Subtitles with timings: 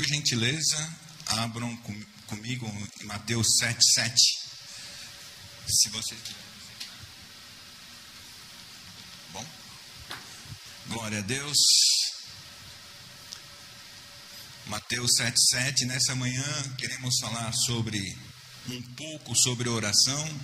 [0.00, 2.66] por gentileza, abram com, comigo
[3.02, 4.14] em Mateus 7, 7.
[5.68, 6.16] Se você
[9.30, 9.44] Bom,
[10.88, 11.58] glória a Deus.
[14.68, 15.84] Mateus 7, 7.
[15.84, 18.16] Nessa manhã queremos falar sobre
[18.70, 20.40] um pouco sobre oração.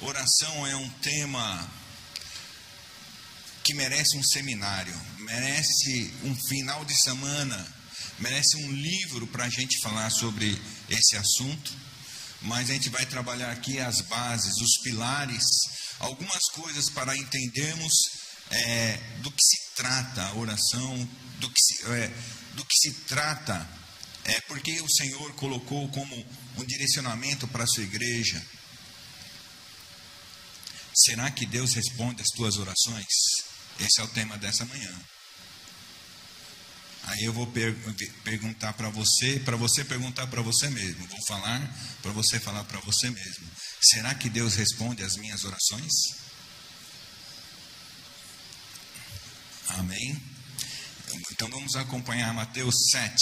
[0.00, 1.70] Oração é um tema
[3.62, 7.83] que merece um seminário, merece um final de semana,
[8.18, 11.72] merece um livro para a gente falar sobre esse assunto.
[12.42, 15.44] Mas a gente vai trabalhar aqui as bases, os pilares,
[15.98, 17.92] algumas coisas para entendermos
[18.50, 22.08] é, do que se trata a oração, do que se, é,
[22.54, 23.68] do que se trata,
[24.24, 26.14] é, porque o Senhor colocou como
[26.58, 28.42] um direcionamento para a sua igreja.
[30.94, 33.06] Será que Deus responde às tuas orações?
[33.80, 35.00] Esse é o tema dessa manhã.
[37.06, 37.74] Aí eu vou per
[38.24, 41.06] perguntar para você, para você perguntar para você mesmo.
[41.06, 41.60] Vou falar
[42.02, 43.46] para você falar para você mesmo.
[43.80, 45.92] Será que Deus responde às minhas orações?
[49.68, 50.22] Amém?
[51.32, 53.14] Então vamos acompanhar Mateus 7.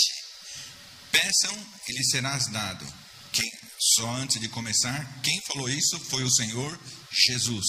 [1.11, 2.87] Peçam e lhes serás dado.
[3.33, 3.51] Quem,
[3.97, 6.79] só antes de começar, quem falou isso foi o Senhor
[7.11, 7.67] Jesus.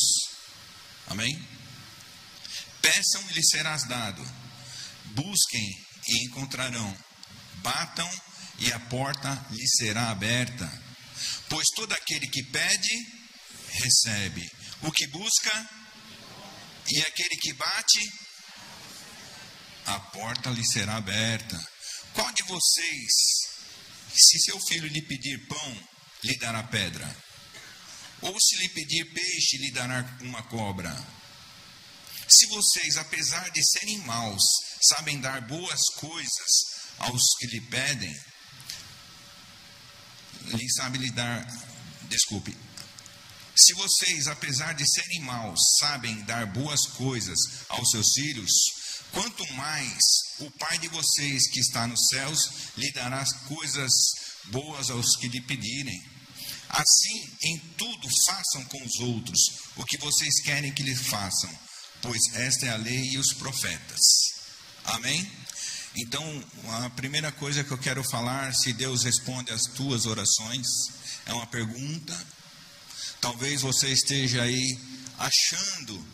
[1.07, 1.47] Amém?
[2.81, 4.21] Peçam e lhes serás dado.
[5.15, 6.97] Busquem e encontrarão.
[7.61, 8.09] Batam
[8.59, 10.69] e a porta lhes será aberta.
[11.49, 13.07] Pois todo aquele que pede,
[13.69, 14.49] recebe.
[14.81, 15.69] O que busca
[16.89, 18.11] e aquele que bate,
[19.85, 21.57] a porta lhe será aberta.
[22.13, 23.11] Qual de vocês,
[24.13, 25.89] se seu filho lhe pedir pão,
[26.23, 27.07] lhe dará pedra?
[28.21, 30.91] Ou se lhe pedir peixe, lhe dará uma cobra?
[32.27, 34.43] Se vocês, apesar de serem maus,
[34.81, 38.15] sabem dar boas coisas aos que lhe pedem,
[40.45, 41.45] lhe sabe lhe dar,
[42.09, 42.55] desculpe,
[43.55, 47.37] se vocês, apesar de serem maus, sabem dar boas coisas
[47.69, 48.51] aos seus filhos,
[49.11, 49.99] quanto mais
[50.39, 53.91] o Pai de vocês que está nos céus lhe dará coisas
[54.45, 56.03] boas aos que lhe pedirem.
[56.69, 59.39] Assim, em tudo façam com os outros
[59.75, 61.59] o que vocês querem que lhes façam,
[62.03, 64.01] pois esta é a lei e os profetas.
[64.83, 65.31] Amém?
[65.95, 66.43] Então,
[66.83, 70.67] a primeira coisa que eu quero falar, se Deus responde às tuas orações,
[71.25, 72.27] é uma pergunta.
[73.21, 74.77] Talvez você esteja aí
[75.17, 76.05] achando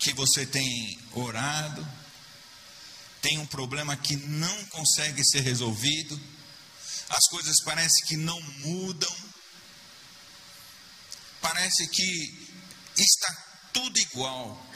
[0.00, 1.86] que você tem orado,
[3.22, 6.20] tem um problema que não consegue ser resolvido,
[7.08, 9.16] as coisas parecem que não mudam,
[11.40, 12.48] parece que
[12.98, 14.66] está tudo igual.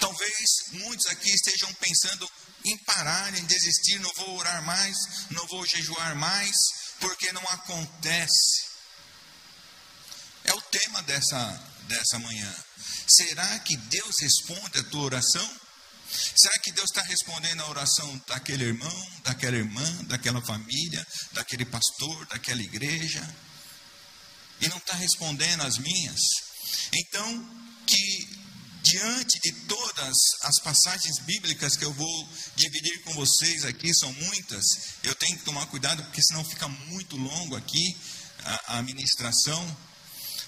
[0.00, 2.28] Talvez muitos aqui estejam pensando
[2.64, 4.96] em parar, em desistir, não vou orar mais,
[5.30, 6.56] não vou jejuar mais,
[6.98, 8.70] porque não acontece.
[10.44, 12.54] É o tema dessa, dessa manhã.
[13.06, 15.60] Será que Deus responde a tua oração?
[16.36, 22.26] Será que Deus está respondendo a oração daquele irmão, daquela irmã, daquela família, daquele pastor,
[22.26, 23.22] daquela igreja?
[24.60, 26.20] E não está respondendo as minhas?
[26.92, 28.39] Então, que
[28.82, 34.64] diante de todas as passagens bíblicas que eu vou dividir com vocês aqui, são muitas,
[35.02, 37.96] eu tenho que tomar cuidado, porque senão fica muito longo aqui
[38.66, 39.90] a, ministração.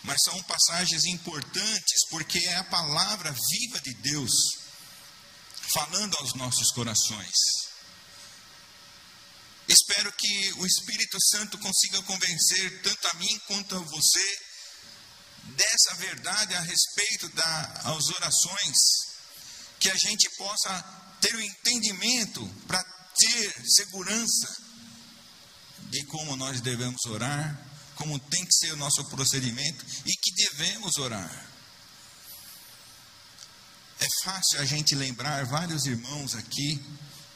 [0.04, 4.32] Mas são passagens importantes, porque é a palavra viva de Deus
[5.72, 7.37] falando aos nossos corações.
[9.69, 14.38] Espero que o Espírito Santo consiga convencer tanto a mim quanto a você
[15.57, 18.77] dessa verdade a respeito das orações,
[19.79, 20.83] que a gente possa
[21.21, 22.83] ter o entendimento para
[23.15, 24.49] ter segurança
[25.91, 27.59] de como nós devemos orar,
[27.97, 31.47] como tem que ser o nosso procedimento e que devemos orar.
[34.01, 36.83] É fácil a gente lembrar vários irmãos aqui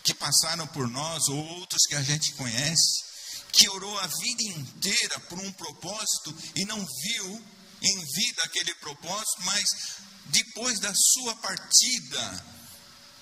[0.03, 3.05] que passaram por nós, ou outros que a gente conhece,
[3.53, 7.45] que orou a vida inteira por um propósito e não viu
[7.83, 9.65] em vida aquele propósito, mas
[10.27, 12.45] depois da sua partida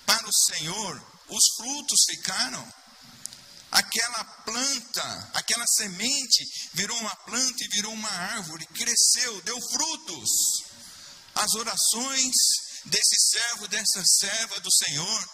[0.05, 2.73] para o Senhor, os frutos ficaram.
[3.71, 10.29] Aquela planta, aquela semente virou uma planta e virou uma árvore, cresceu, deu frutos.
[11.33, 12.33] As orações
[12.85, 15.29] desse servo, dessa serva do Senhor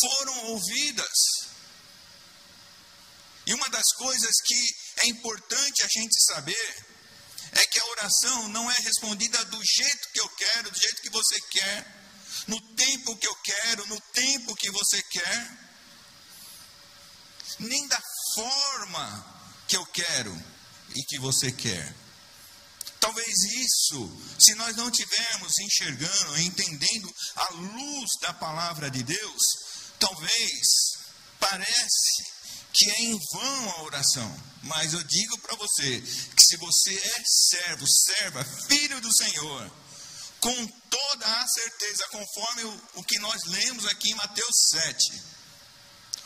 [0.00, 1.08] foram ouvidas.
[3.46, 6.93] E uma das coisas que é importante a gente saber
[7.54, 11.10] é que a oração não é respondida do jeito que eu quero, do jeito que
[11.10, 12.04] você quer,
[12.46, 15.64] no tempo que eu quero, no tempo que você quer.
[17.58, 18.02] nem da
[18.34, 20.34] forma que eu quero
[20.94, 21.94] e que você quer.
[22.98, 29.42] Talvez isso, se nós não tivermos enxergando, entendendo a luz da palavra de Deus,
[29.98, 30.66] talvez
[31.38, 32.24] parece
[32.74, 34.42] que é em vão a oração.
[34.62, 39.70] Mas eu digo para você que se você é servo, serva, filho do Senhor,
[40.40, 45.22] com toda a certeza, conforme o, o que nós lemos aqui em Mateus 7,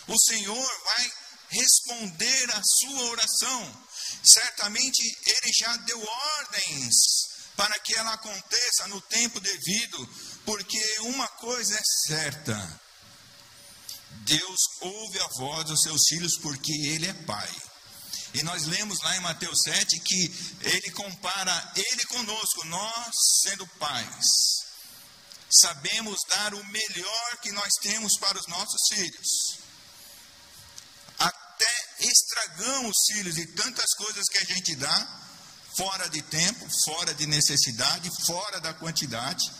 [0.09, 1.12] o Senhor vai
[1.50, 3.89] responder a sua oração
[4.23, 6.95] certamente ele já deu ordens
[7.56, 10.09] para que ela aconteça no tempo devido,
[10.45, 12.81] porque uma coisa é certa:
[14.25, 17.50] Deus ouve a voz dos seus filhos porque Ele é Pai.
[18.34, 20.32] E nós lemos lá em Mateus 7 que
[20.62, 24.26] Ele compara Ele conosco, nós sendo pais.
[25.50, 29.58] Sabemos dar o melhor que nós temos para os nossos filhos
[32.00, 35.20] estragamos os filhos de tantas coisas que a gente dá,
[35.76, 39.50] fora de tempo, fora de necessidade, fora da quantidade.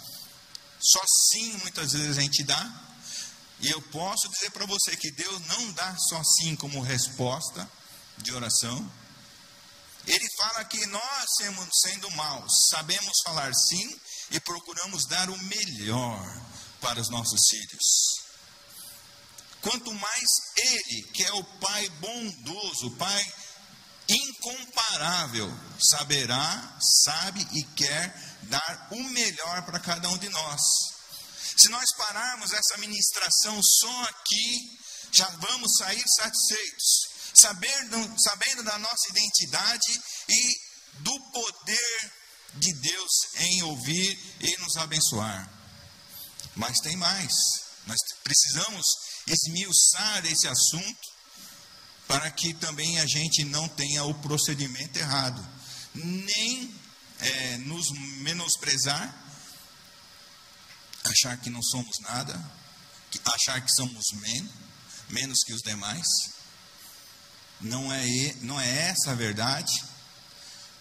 [0.81, 2.88] Só sim muitas vezes a gente dá.
[3.61, 7.69] E eu posso dizer para você que Deus não dá só sim como resposta
[8.19, 8.93] de oração.
[10.07, 11.27] Ele fala que nós,
[11.83, 14.01] sendo maus, sabemos falar sim
[14.31, 16.43] e procuramos dar o melhor
[16.81, 18.29] para os nossos filhos.
[19.61, 23.35] Quanto mais Ele, que é o Pai bondoso, Pai
[24.09, 30.61] incomparável, saberá, sabe e quer dar o melhor para cada um de nós.
[31.59, 34.79] Se nós pararmos essa ministração só aqui,
[35.11, 40.57] já vamos sair satisfeitos, sabendo, sabendo da nossa identidade e
[41.01, 42.13] do poder
[42.55, 45.51] de Deus em ouvir e nos abençoar.
[46.55, 47.33] Mas tem mais,
[47.87, 48.85] nós precisamos
[49.27, 51.09] esmiuçar esse assunto
[52.07, 55.47] para que também a gente não tenha o procedimento errado,
[55.95, 56.73] nem
[57.19, 57.91] é, nos
[58.23, 59.28] menosprezar,
[61.11, 62.35] achar que não somos nada,
[63.25, 64.53] achar que somos menos,
[65.11, 66.07] menos que os demais.
[67.61, 69.85] Não é, não é essa a verdade.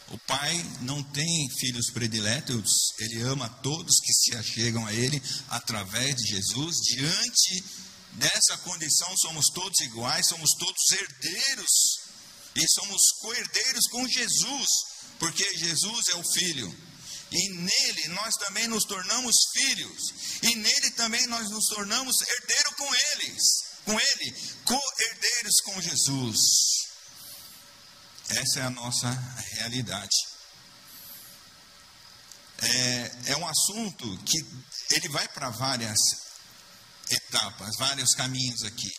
[0.10, 6.16] O Pai não tem filhos prediletos, Ele ama todos que se achegam a Ele através
[6.16, 7.64] de Jesus, diante
[8.18, 11.70] Nessa condição somos todos iguais, somos todos herdeiros
[12.56, 14.68] e somos co-herdeiros com Jesus,
[15.20, 16.87] porque Jesus é o Filho.
[17.32, 20.14] E nele nós também nos tornamos filhos.
[20.44, 23.44] E nele também nós nos tornamos herdeiros com eles.
[23.86, 24.36] Com ele,
[24.66, 26.38] co-herdeiros com Jesus.
[28.30, 29.10] Essa é a nossa
[29.54, 30.16] realidade.
[32.60, 34.38] É, é um assunto que
[34.92, 35.98] ele vai para várias
[37.10, 38.92] etapas, vários caminhos aqui.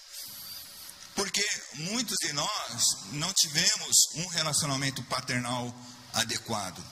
[1.15, 2.83] Porque muitos de nós
[3.13, 5.75] não tivemos um relacionamento paternal
[6.15, 6.83] adequado.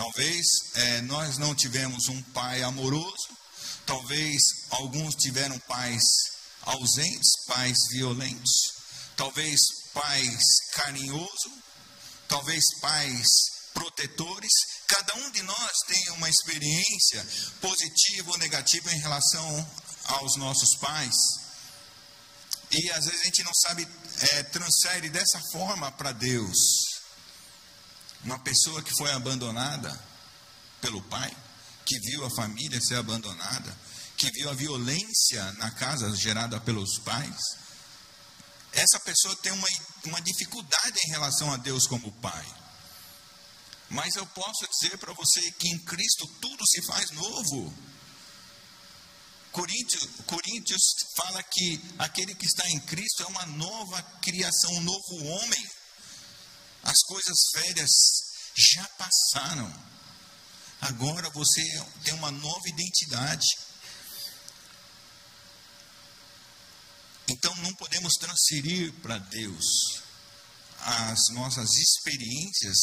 [0.00, 3.28] Talvez é, nós não tivemos um pai amoroso,
[3.84, 6.02] talvez alguns tiveram pais
[6.62, 8.72] ausentes, pais violentos,
[9.14, 9.60] talvez
[9.92, 10.42] pais
[10.72, 11.52] carinhosos,
[12.26, 13.26] talvez pais
[13.74, 14.50] protetores,
[14.90, 17.24] Cada um de nós tem uma experiência
[17.60, 19.70] positiva ou negativa em relação
[20.04, 21.14] aos nossos pais.
[22.72, 23.86] E às vezes a gente não sabe,
[24.32, 26.79] é, transfere dessa forma para Deus.
[28.24, 29.98] Uma pessoa que foi abandonada
[30.80, 31.34] pelo pai,
[31.84, 33.76] que viu a família ser abandonada,
[34.16, 37.40] que viu a violência na casa gerada pelos pais.
[38.72, 39.68] Essa pessoa tem uma,
[40.04, 42.46] uma dificuldade em relação a Deus como pai.
[43.88, 47.74] Mas eu posso dizer para você que em Cristo tudo se faz novo.
[49.50, 50.80] Coríntios, Coríntios
[51.16, 55.70] fala que aquele que está em Cristo é uma nova criação, um novo homem.
[56.82, 57.90] As coisas velhas
[58.54, 59.90] já passaram.
[60.80, 61.62] Agora você
[62.04, 63.46] tem uma nova identidade.
[67.28, 70.00] Então não podemos transferir para Deus
[70.80, 72.76] as nossas experiências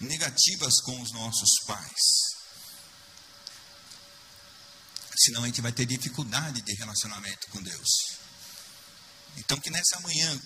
[0.00, 2.32] negativas com os nossos pais.
[5.16, 7.88] Senão a gente vai ter dificuldade de relacionamento com Deus.
[9.36, 10.40] Então, que nessa manhã,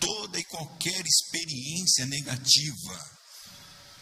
[0.00, 3.20] toda e qualquer experiência negativa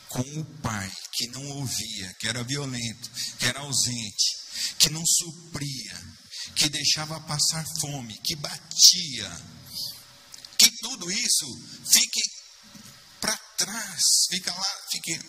[0.08, 4.38] com o pai que não ouvia, que era violento, que era ausente,
[4.78, 6.00] que não supria,
[6.54, 9.30] que deixava passar fome, que batia,
[10.56, 11.46] que tudo isso
[11.90, 12.38] fique
[13.58, 15.20] trás, fica lá, fique,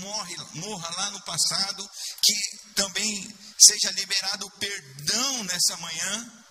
[0.00, 1.88] morre, morra lá no passado,
[2.20, 2.34] que
[2.74, 6.44] também seja liberado o perdão nessa manhã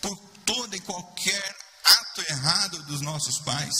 [0.00, 0.16] por
[0.46, 3.74] toda e qualquer trato errado dos nossos pais,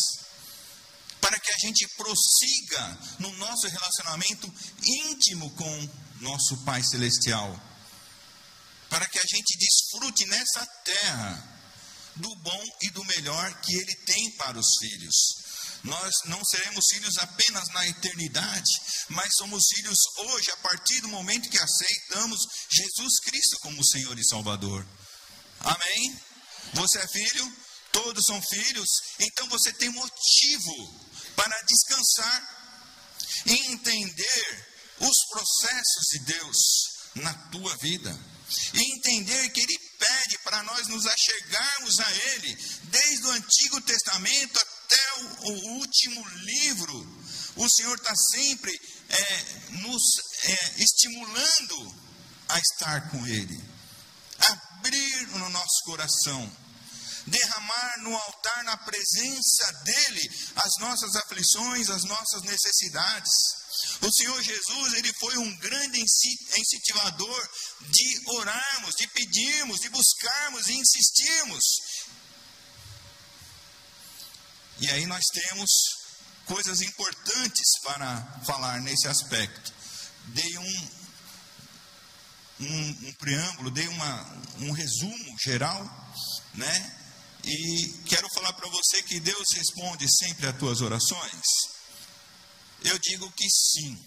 [1.21, 7.61] para que a gente prossiga no nosso relacionamento íntimo com nosso Pai Celestial,
[8.89, 11.59] para que a gente desfrute nessa terra
[12.17, 15.15] do bom e do melhor que Ele tem para os filhos.
[15.85, 18.71] Nós não seremos filhos apenas na eternidade,
[19.11, 24.27] mas somos filhos hoje, a partir do momento que aceitamos Jesus Cristo como Senhor e
[24.27, 24.85] Salvador.
[25.61, 26.21] Amém?
[26.75, 27.68] Você é filho?
[28.09, 28.89] Todos são filhos,
[29.19, 30.73] então você tem motivo
[31.37, 32.59] para descansar
[33.45, 34.67] e entender
[34.99, 36.57] os processos de Deus
[37.17, 38.19] na tua vida.
[38.73, 44.59] E entender que Ele pede para nós nos achegarmos a Ele, desde o Antigo Testamento
[44.59, 47.23] até o, o último livro.
[47.57, 48.73] O Senhor está sempre
[49.11, 49.43] é,
[49.83, 50.03] nos
[50.45, 51.95] é, estimulando
[52.49, 53.63] a estar com Ele,
[54.39, 56.51] abrir no nosso coração,
[57.29, 63.33] derramar no altar, na presença dEle, as nossas aflições, as nossas necessidades.
[64.03, 67.49] O Senhor Jesus, ele foi um grande incentivador
[67.91, 71.65] de orarmos, de pedirmos, de buscarmos e insistirmos.
[74.81, 75.71] E aí nós temos
[76.47, 79.73] coisas importantes para falar nesse aspecto.
[80.27, 80.89] Dei um,
[82.61, 85.85] um, um preâmbulo, dei uma, um resumo geral,
[86.55, 86.98] né?
[87.49, 91.43] E quero falar para você que Deus responde sempre às tuas orações.
[92.85, 93.99] Eu digo que sim.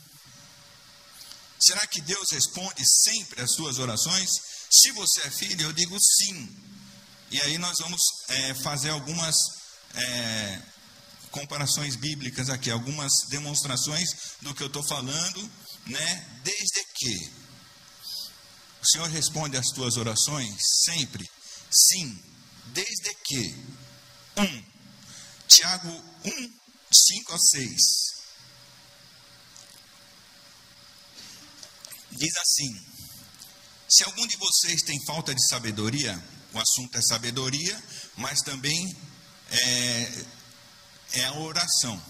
[1.60, 4.30] Será que Deus responde sempre às suas orações?
[4.70, 6.56] Se você é filho, eu digo sim.
[7.32, 9.36] E aí nós vamos é, fazer algumas
[9.96, 10.62] é,
[11.32, 14.10] comparações bíblicas aqui, algumas demonstrações
[14.42, 15.52] do que eu estou falando,
[15.88, 16.40] né?
[16.44, 17.32] Desde que
[18.84, 20.56] o Senhor responde às tuas orações
[20.86, 21.28] sempre,
[21.72, 22.31] sim,
[22.68, 23.56] desde que
[24.38, 24.64] um,
[25.48, 25.90] Tiago
[26.26, 26.54] 1,
[26.92, 27.78] 5 a 6.
[32.12, 32.86] Diz assim:
[33.90, 36.22] Se algum de vocês tem falta de sabedoria,
[36.54, 37.84] o assunto é sabedoria,
[38.18, 38.96] mas também
[39.50, 40.26] é,
[41.14, 42.02] é a oração.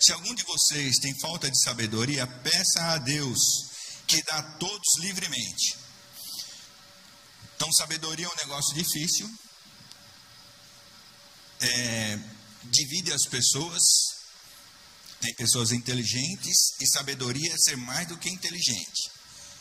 [0.00, 3.38] Se algum de vocês tem falta de sabedoria, peça a Deus,
[4.06, 5.76] que dá a todos livremente.
[7.60, 9.30] Então, sabedoria é um negócio difícil,
[11.60, 12.18] é,
[12.64, 13.82] divide as pessoas.
[15.20, 19.10] Tem pessoas inteligentes e sabedoria é ser mais do que inteligente,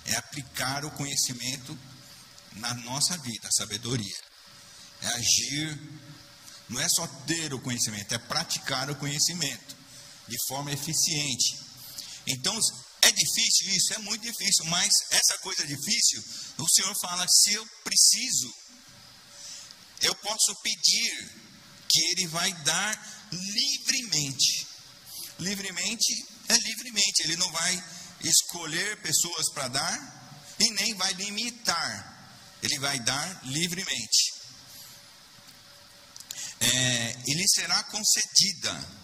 [0.05, 1.77] é aplicar o conhecimento
[2.53, 4.17] na nossa vida, a sabedoria,
[5.01, 5.77] é agir
[6.69, 9.75] não é só ter o conhecimento, é praticar o conhecimento
[10.25, 11.59] de forma eficiente.
[12.25, 12.57] Então,
[13.09, 13.93] é difícil isso?
[13.93, 16.23] É muito difícil, mas essa coisa difícil,
[16.57, 18.53] o Senhor fala: se eu preciso,
[20.01, 21.31] eu posso pedir,
[21.87, 24.67] que Ele vai dar livremente.
[25.39, 27.83] Livremente é livremente, Ele não vai
[28.23, 34.39] escolher pessoas para dar e nem vai limitar, Ele vai dar livremente
[36.59, 38.99] é, ele será concedida.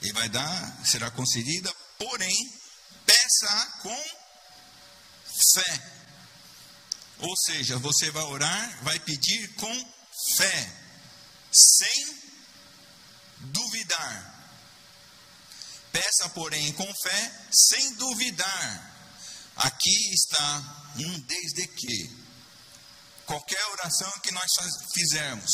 [0.00, 2.60] Ele vai dar, será concedida, porém,
[3.04, 4.04] peça com
[5.54, 5.98] fé.
[7.18, 9.94] Ou seja, você vai orar, vai pedir com
[10.36, 10.72] fé,
[11.52, 12.18] sem
[13.40, 14.38] duvidar.
[15.92, 18.94] Peça, porém, com fé, sem duvidar.
[19.56, 22.28] Aqui está um desde que
[23.26, 24.46] qualquer oração que nós
[24.94, 25.52] fizermos,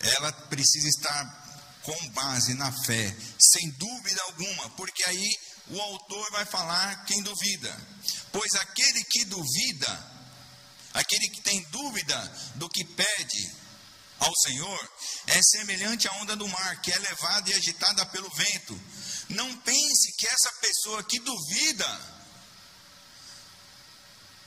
[0.00, 1.41] ela precisa estar
[1.82, 5.36] com base na fé, sem dúvida alguma, porque aí
[5.68, 7.76] o autor vai falar quem duvida.
[8.32, 10.12] Pois aquele que duvida,
[10.94, 12.18] aquele que tem dúvida
[12.56, 13.54] do que pede
[14.18, 14.92] ao Senhor,
[15.26, 18.80] é semelhante à onda do mar, que é levada e agitada pelo vento.
[19.30, 22.12] Não pense que essa pessoa que duvida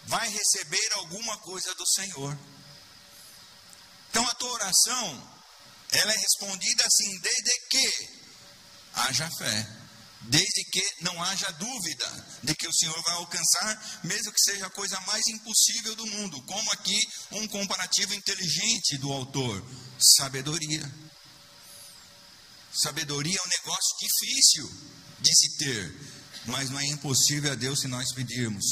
[0.05, 2.37] vai receber alguma coisa do Senhor.
[4.09, 5.34] Então a tua oração,
[5.99, 8.09] ela é respondida assim, desde que
[8.93, 9.67] haja fé,
[10.21, 14.71] desde que não haja dúvida de que o Senhor vai alcançar, mesmo que seja a
[14.71, 16.99] coisa mais impossível do mundo, como aqui
[17.31, 19.63] um comparativo inteligente do autor,
[19.99, 20.91] sabedoria.
[22.73, 24.69] Sabedoria é um negócio difícil
[25.19, 25.95] de se ter,
[26.45, 28.65] mas não é impossível a Deus se nós pedirmos.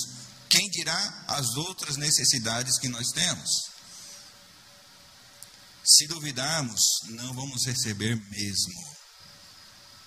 [0.49, 3.72] Quem dirá as outras necessidades que nós temos?
[5.83, 8.93] Se duvidarmos, não vamos receber mesmo.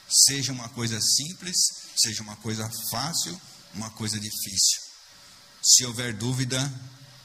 [0.09, 1.57] Seja uma coisa simples,
[1.97, 3.39] seja uma coisa fácil,
[3.75, 4.81] uma coisa difícil.
[5.63, 6.59] Se houver dúvida,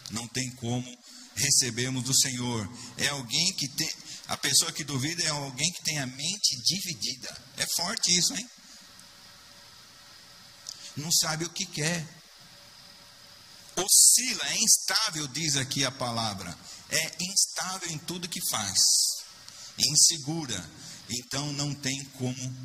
[0.10, 1.02] não tem como
[1.36, 2.70] recebemos do Senhor.
[2.98, 3.90] É alguém que tem.
[4.28, 7.36] A pessoa que duvida é alguém que tem a mente dividida.
[7.58, 8.50] É forte isso, hein?
[10.98, 12.06] Não sabe o que quer.
[13.84, 16.58] Oscila, é instável, diz aqui a palavra.
[16.90, 18.80] É instável em tudo que faz.
[19.78, 20.70] Insegura.
[21.10, 22.56] Então não tem como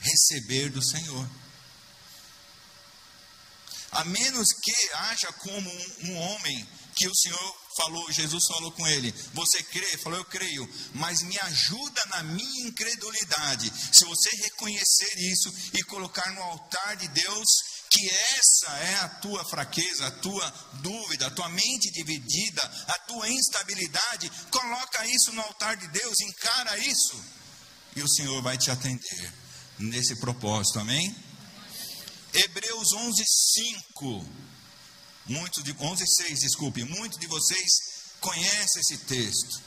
[0.00, 1.28] receber do Senhor.
[3.92, 8.86] A menos que haja como um, um homem que o Senhor falou, Jesus falou com
[8.86, 9.98] ele: Você crê?
[9.98, 13.72] Falou, eu creio, mas me ajuda na minha incredulidade.
[13.92, 17.48] Se você reconhecer isso e colocar no altar de Deus,
[17.90, 23.28] que essa é a tua fraqueza, a tua dúvida, a tua mente dividida, a tua
[23.28, 27.20] instabilidade, coloca isso no altar de Deus, encara isso,
[27.96, 29.32] e o Senhor vai te atender
[29.78, 31.14] nesse propósito, amém?
[32.32, 33.24] Hebreus 11,
[33.96, 34.26] 5.
[35.26, 36.84] Muitos de 11, 6, desculpe.
[36.84, 37.68] Muitos de vocês
[38.20, 39.60] conhecem esse texto.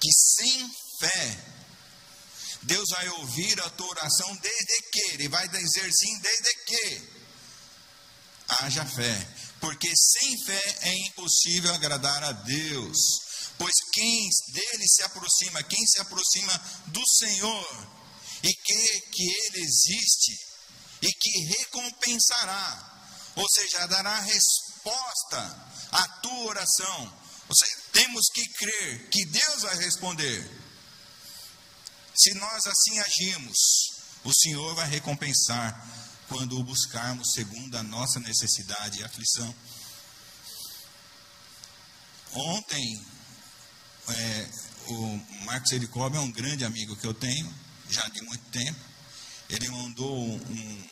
[0.00, 1.57] Que sem fé,
[2.62, 7.18] Deus vai ouvir a tua oração desde que, Ele vai dizer sim desde que
[8.60, 9.28] haja fé.
[9.60, 12.98] Porque sem fé é impossível agradar a Deus.
[13.58, 17.88] Pois quem dele se aproxima, quem se aproxima do Senhor,
[18.42, 20.38] e que, que Ele existe,
[21.02, 27.18] e que recompensará, ou seja, dará resposta à tua oração.
[27.48, 30.67] Ou seja, temos que crer que Deus vai responder.
[32.18, 33.56] Se nós assim agimos,
[34.24, 35.86] o Senhor vai recompensar
[36.28, 39.54] quando o buscarmos segundo a nossa necessidade e aflição.
[42.32, 43.06] Ontem,
[44.08, 44.50] é,
[44.88, 47.54] o Marcos Ericob é um grande amigo que eu tenho,
[47.88, 48.88] já de muito tempo
[49.48, 50.88] ele mandou um,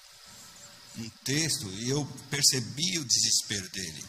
[0.99, 4.05] um texto e eu percebi o desespero dele.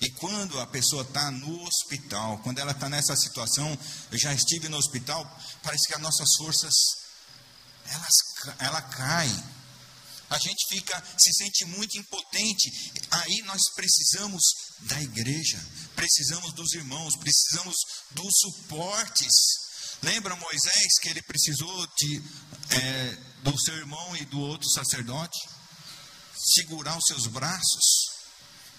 [0.00, 3.78] E quando a pessoa está no hospital, quando ela está nessa situação,
[4.10, 5.24] eu já estive no hospital,
[5.62, 6.74] parece que as nossas forças,
[7.86, 8.14] elas,
[8.58, 9.28] ela cai.
[10.28, 12.92] A gente fica, se sente muito impotente.
[13.10, 14.42] Aí nós precisamos
[14.80, 17.76] da igreja, precisamos dos irmãos, precisamos
[18.10, 19.32] dos suportes.
[20.02, 22.22] Lembra Moisés que ele precisou de,
[22.70, 25.38] é, do seu irmão e do outro sacerdote
[26.36, 28.05] segurar os seus braços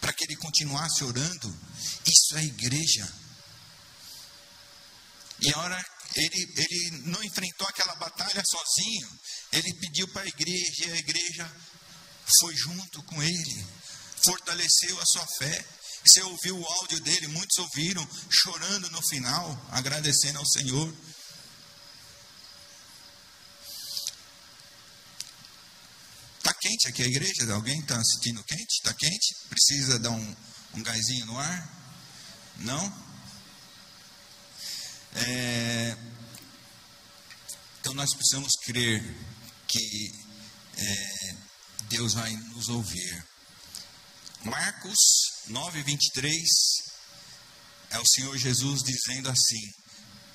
[0.08, 1.60] para que ele continuasse orando?
[2.06, 3.14] Isso é igreja.
[5.42, 9.20] E a hora ele, ele não enfrentou aquela batalha sozinho,
[9.52, 11.52] ele pediu para a igreja e a igreja
[12.40, 13.68] foi junto com ele,
[14.24, 15.66] fortaleceu a sua fé.
[16.06, 20.96] Você ouviu o áudio dele, muitos ouviram, chorando no final, agradecendo ao Senhor.
[26.60, 27.54] Quente aqui a igreja?
[27.54, 28.78] Alguém está sentindo quente?
[28.78, 29.36] Está quente?
[29.50, 30.36] Precisa dar um,
[30.76, 31.78] um gásinho no ar?
[32.58, 33.08] Não?
[35.16, 35.98] É,
[37.80, 39.02] então nós precisamos crer
[39.68, 40.12] que
[40.78, 41.36] é,
[41.90, 43.26] Deus vai nos ouvir.
[44.44, 44.98] Marcos
[45.48, 46.44] 9, 23
[47.92, 49.74] é o Senhor Jesus dizendo assim: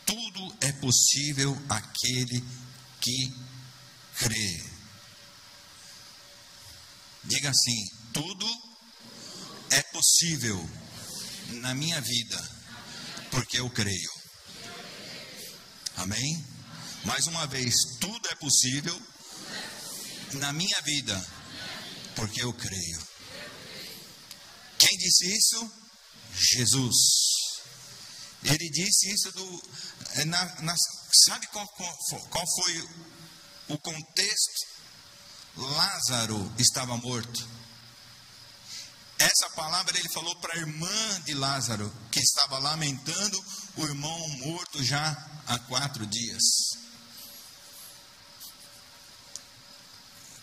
[0.06, 2.42] Tudo é possível aquele
[3.00, 3.32] que
[4.18, 4.71] crê.
[7.24, 8.46] Diga assim: tudo
[9.70, 10.68] é possível
[11.60, 12.50] na minha vida,
[13.30, 14.10] porque eu creio.
[15.96, 16.44] Amém?
[17.04, 19.00] Mais uma vez, tudo é possível
[20.34, 21.26] na minha vida,
[22.16, 23.06] porque eu creio.
[24.78, 25.72] Quem disse isso?
[26.34, 26.96] Jesus.
[28.44, 29.62] Ele disse isso do.
[30.14, 30.74] Eh, na, na,
[31.26, 31.96] sabe qual, qual,
[32.30, 32.88] qual foi
[33.68, 34.71] o contexto
[35.56, 37.48] Lázaro estava morto.
[39.18, 43.44] Essa palavra ele falou para a irmã de Lázaro, que estava lamentando
[43.76, 46.42] o irmão morto já há quatro dias.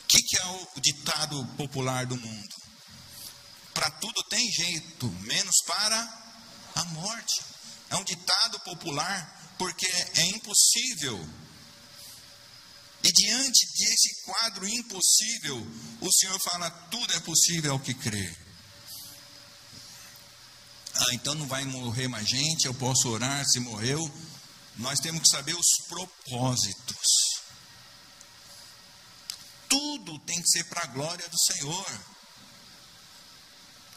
[0.04, 2.56] O que, que é o ditado popular do mundo?
[3.74, 5.98] Para tudo tem jeito, menos para
[6.76, 7.42] a morte.
[7.90, 11.20] É um ditado popular porque é impossível
[13.04, 15.66] e diante desse quadro impossível,
[16.02, 18.36] o Senhor fala: tudo é possível ao que crê.
[20.96, 24.12] Ah, então não vai morrer mais gente, eu posso orar se morreu.
[24.76, 27.40] Nós temos que saber os propósitos.
[29.68, 32.00] Tudo tem que ser para a glória do Senhor.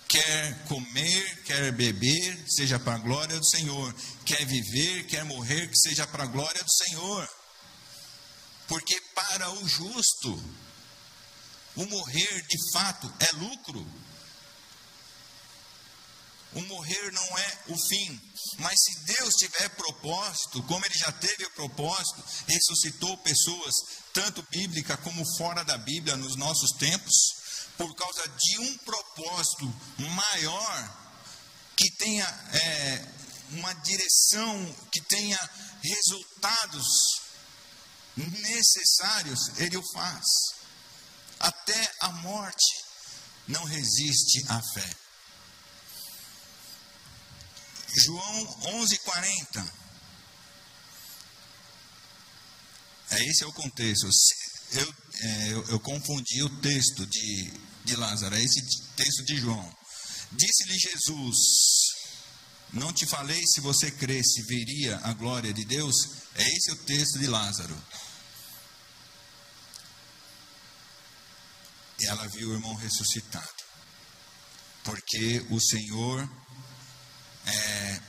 [0.09, 3.95] Quer comer, quer beber, seja para a glória do Senhor.
[4.27, 7.42] Quer viver, quer morrer, que seja para a glória do Senhor.
[8.66, 10.42] Porque para o justo,
[11.77, 13.87] o morrer de fato é lucro.
[16.55, 18.20] o morrer não é o fim.
[18.59, 23.75] Mas se Deus tiver propósito, como Ele já teve o propósito, ressuscitou pessoas,
[24.12, 27.14] tanto bíblica como fora da Bíblia, nos nossos tempos,
[27.79, 30.98] por causa de um propósito maior,
[31.77, 33.09] que tenha é,
[33.53, 35.38] uma direção, que tenha
[35.83, 36.87] resultados
[38.16, 40.25] necessários, Ele o faz.
[41.40, 42.85] Até a morte
[43.48, 44.96] não resiste à fé.
[47.94, 49.83] João 11:40.
[53.11, 54.09] É esse é o contexto.
[54.72, 57.53] Eu, é, eu, eu, confundi o texto de,
[57.85, 58.61] de Lázaro, é esse
[58.96, 59.77] texto de João.
[60.33, 61.82] Disse-lhe Jesus:
[62.73, 65.95] Não te falei se você cresce, veria a glória de Deus?
[66.35, 67.77] É esse o texto de Lázaro.
[72.01, 73.63] Ela viu o irmão ressuscitado.
[74.85, 76.29] Porque o Senhor
[77.47, 78.01] é,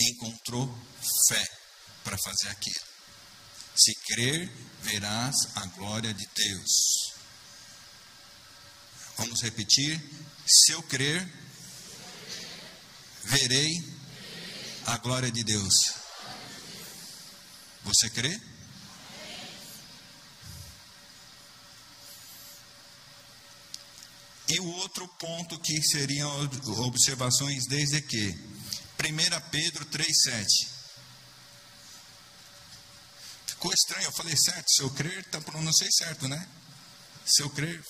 [0.00, 0.66] encontrou
[1.28, 1.46] fé
[2.02, 2.90] para fazer aquilo.
[3.76, 4.50] Se crer,
[4.82, 7.12] verás a glória de Deus.
[9.18, 10.00] Vamos repetir?
[10.46, 11.30] Se eu crer,
[13.24, 13.82] verei
[14.86, 15.94] a glória de Deus.
[17.84, 18.40] Você crê?
[24.48, 26.50] E o outro ponto que seriam
[26.84, 28.30] observações desde que
[28.98, 30.68] 1 Pedro 3,7.
[33.46, 36.48] Ficou estranho, eu falei certo, se eu crer, tá, pronunciei certo, né?
[37.24, 37.84] Se eu crer,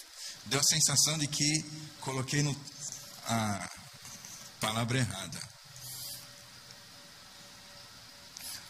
[0.46, 1.64] deu a sensação de que
[2.00, 2.54] coloquei no,
[3.26, 3.79] a
[4.60, 5.40] palavra errada.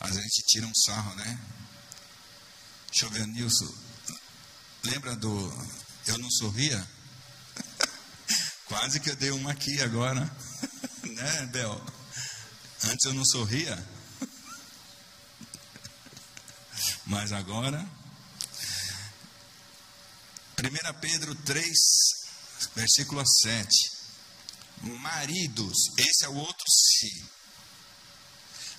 [0.00, 1.38] Às vezes a gente tira um sarro, né?
[2.90, 3.74] Deixa eu ver, Nilson.
[4.84, 5.52] Lembra do
[6.06, 6.88] Eu Não Sorria?
[8.66, 10.30] Quase que eu dei uma aqui agora,
[11.02, 11.84] né, Bel?
[12.84, 13.76] Antes eu não sorria,
[17.04, 17.86] mas agora.
[20.58, 21.74] 1 Pedro 3,
[22.74, 23.99] versículo 7.
[24.80, 27.24] Maridos, esse é o outro se.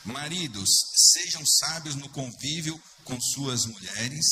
[0.04, 0.70] Maridos,
[1.14, 4.26] sejam sábios no convívio com suas mulheres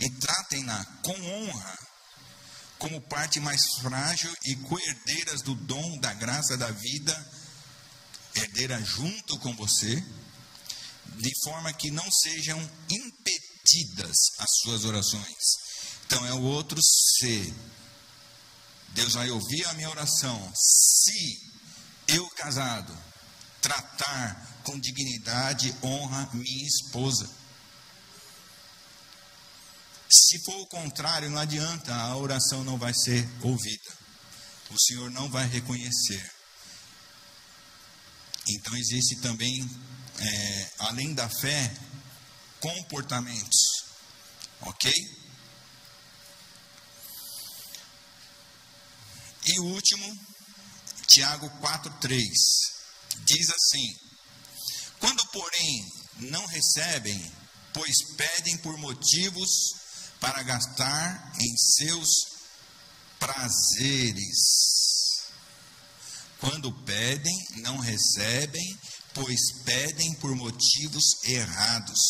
[0.00, 1.88] e tratem-na com honra
[2.78, 7.30] como parte mais frágil e coerdeiras do dom da graça da vida,
[8.34, 9.96] herdeira junto com você,
[11.16, 15.68] de forma que não sejam impedidas as suas orações.
[16.06, 17.52] Então é o outro se.
[18.94, 21.40] Deus vai ouvir a minha oração se
[22.08, 22.96] eu casado
[23.60, 27.28] tratar com dignidade, honra minha esposa.
[30.10, 33.98] Se for o contrário, não adianta, a oração não vai ser ouvida.
[34.70, 36.32] O Senhor não vai reconhecer.
[38.48, 39.68] Então existe também,
[40.18, 41.74] é, além da fé,
[42.60, 43.84] comportamentos.
[44.62, 45.17] Ok?
[49.48, 50.14] E o último,
[51.06, 52.20] Tiago 4,3.
[53.24, 53.96] Diz assim:
[55.00, 55.84] Quando, porém,
[56.30, 57.32] não recebem,
[57.72, 59.48] pois pedem por motivos
[60.20, 62.08] para gastar em seus
[63.18, 64.36] prazeres.
[66.40, 68.78] Quando pedem, não recebem,
[69.14, 72.00] pois pedem por motivos errados,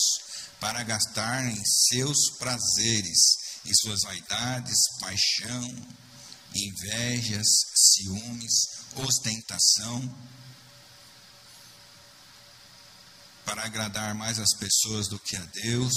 [0.58, 5.86] para gastar em seus prazeres e suas vaidades, paixão,
[6.66, 8.52] invejas, ciúmes,
[8.96, 10.02] ostentação,
[13.44, 15.94] para agradar mais as pessoas do que a Deus,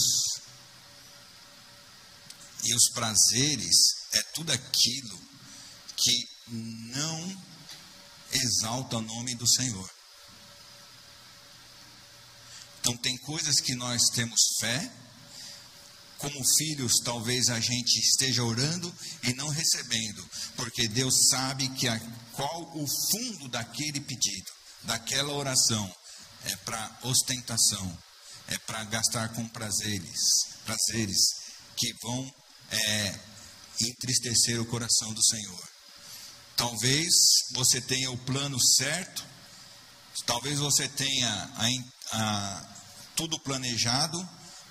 [2.63, 3.75] e os prazeres
[4.13, 5.19] é tudo aquilo
[5.97, 7.43] que não
[8.31, 9.89] exalta o nome do Senhor.
[12.79, 14.91] Então, tem coisas que nós temos fé,
[16.21, 21.99] como filhos, talvez a gente esteja orando e não recebendo, porque Deus sabe que a,
[22.33, 24.51] qual o fundo daquele pedido,
[24.83, 25.91] daquela oração,
[26.45, 27.97] é para ostentação,
[28.47, 30.19] é para gastar com prazeres,
[30.63, 31.19] prazeres
[31.75, 32.33] que vão
[32.69, 33.19] é,
[33.81, 35.69] entristecer o coração do Senhor.
[36.55, 37.09] Talvez
[37.53, 39.25] você tenha o plano certo,
[40.27, 42.75] talvez você tenha a, a,
[43.15, 44.19] tudo planejado,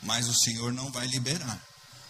[0.03, 1.63] mas o Senhor não vai liberar,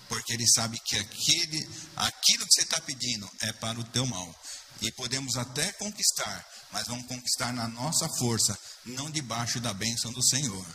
[0.09, 4.35] porque Ele sabe que aquele, aquilo que você está pedindo é para o teu mal.
[4.83, 10.23] E podemos até conquistar, mas vamos conquistar na nossa força, não debaixo da bênção do
[10.23, 10.67] Senhor.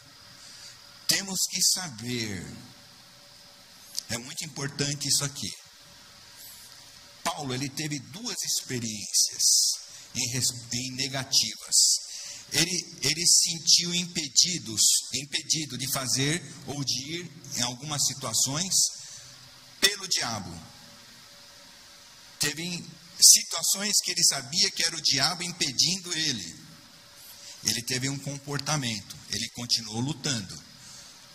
[1.07, 2.45] Temos que saber
[4.09, 5.51] é muito importante isso aqui.
[7.23, 9.43] Paulo, ele teve duas experiências.
[10.13, 10.31] em,
[10.73, 12.04] em negativas.
[12.51, 14.81] Ele, ele sentiu impedidos,
[15.13, 18.73] impedido de fazer ou de ir em algumas situações
[19.79, 20.51] pelo diabo.
[22.39, 22.85] Teve
[23.19, 26.55] situações que ele sabia que era o diabo impedindo ele.
[27.63, 30.63] Ele teve um comportamento, ele continuou lutando,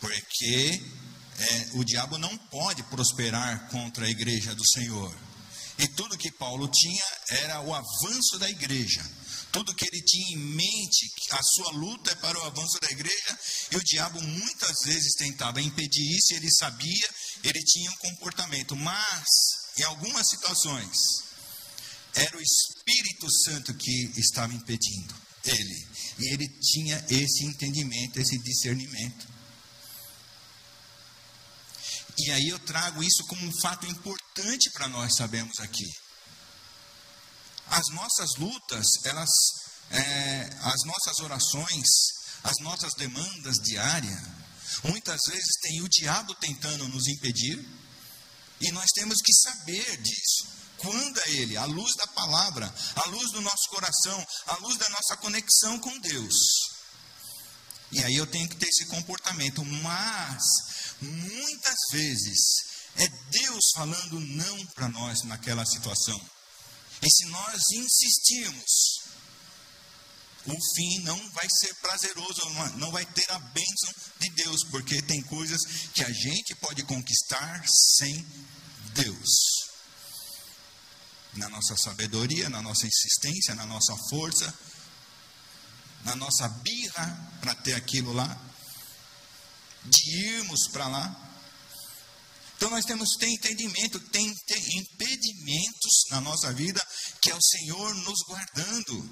[0.01, 0.81] porque
[1.39, 5.15] é, o diabo não pode prosperar contra a igreja do Senhor.
[5.79, 9.03] E tudo que Paulo tinha era o avanço da igreja.
[9.53, 13.39] Tudo que ele tinha em mente, a sua luta é para o avanço da igreja,
[13.73, 17.09] e o diabo muitas vezes tentava impedir isso, ele sabia,
[17.43, 19.27] ele tinha um comportamento, mas
[19.77, 20.97] em algumas situações
[22.15, 29.29] era o Espírito Santo que estava impedindo ele, e ele tinha esse entendimento, esse discernimento.
[32.19, 35.91] E aí eu trago isso como um fato importante para nós sabermos aqui.
[37.81, 39.31] As nossas lutas, elas,
[39.91, 41.89] é, as nossas orações,
[42.45, 44.21] as nossas demandas diárias,
[44.85, 47.59] muitas vezes tem o diabo tentando nos impedir,
[48.61, 50.47] e nós temos que saber disso.
[50.77, 54.89] Quando é Ele, a luz da palavra, a luz do nosso coração, a luz da
[54.91, 56.37] nossa conexão com Deus.
[57.93, 60.43] E aí eu tenho que ter esse comportamento, mas
[61.01, 62.39] muitas vezes
[62.97, 66.21] é Deus falando não para nós naquela situação.
[67.03, 69.01] E se nós insistirmos,
[70.47, 75.23] o fim não vai ser prazeroso, não vai ter a bênção de Deus, porque tem
[75.23, 75.61] coisas
[75.95, 78.27] que a gente pode conquistar sem
[78.95, 79.31] Deus.
[81.35, 84.53] Na nossa sabedoria, na nossa insistência, na nossa força,
[86.05, 88.39] na nossa birra para ter aquilo lá,
[89.85, 91.30] de irmos para lá.
[92.61, 96.87] Então nós temos que ter entendimento, tem, tem impedimentos na nossa vida
[97.23, 99.11] que é o Senhor nos guardando.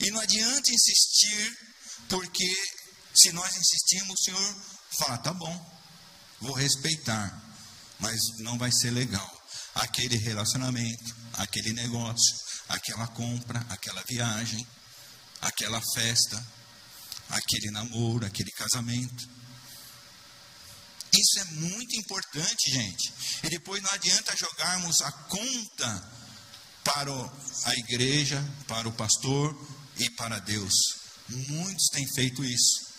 [0.00, 1.56] E não adianta insistir,
[2.08, 2.52] porque
[3.14, 4.64] se nós insistirmos, o Senhor
[4.98, 5.80] fala: tá bom,
[6.40, 7.40] vou respeitar,
[8.00, 9.40] mas não vai ser legal.
[9.72, 12.34] Aquele relacionamento, aquele negócio,
[12.68, 14.66] aquela compra, aquela viagem,
[15.40, 16.44] aquela festa,
[17.28, 19.41] aquele namoro, aquele casamento.
[21.12, 23.12] Isso é muito importante, gente.
[23.42, 26.12] E depois não adianta jogarmos a conta
[26.82, 27.12] para
[27.64, 29.54] a igreja, para o pastor
[29.98, 30.72] e para Deus.
[31.28, 32.92] Muitos têm feito isso.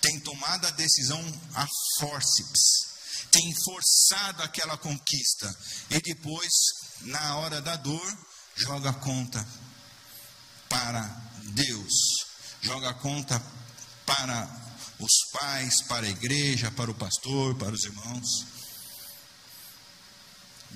[0.00, 1.20] Têm tomado a decisão
[1.54, 1.66] a
[1.98, 2.94] forceps.
[3.30, 5.56] Têm forçado aquela conquista.
[5.90, 6.52] E depois,
[7.02, 8.18] na hora da dor,
[8.56, 9.46] joga a conta
[10.68, 11.02] para
[11.52, 11.92] Deus.
[12.60, 13.40] Joga a conta
[14.04, 14.63] para
[14.98, 18.46] os pais, para a igreja, para o pastor, para os irmãos.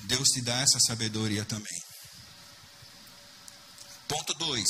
[0.04, 1.83] Deus te dá essa sabedoria também.
[4.09, 4.68] Ponto 2.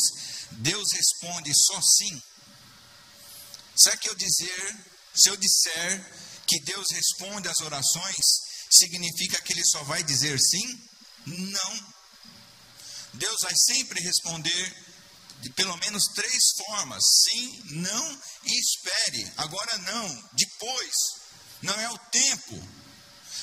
[0.52, 2.22] Deus responde só sim.
[3.76, 4.84] Será que eu dizer,
[5.14, 6.12] se eu disser
[6.46, 8.24] que Deus responde às orações,
[8.70, 10.88] significa que ele só vai dizer sim?
[11.26, 11.94] Não.
[13.14, 14.87] Deus vai sempre responder
[15.40, 19.32] de pelo menos três formas: sim, não e espere.
[19.36, 20.94] Agora não, depois.
[21.62, 22.68] Não é o tempo.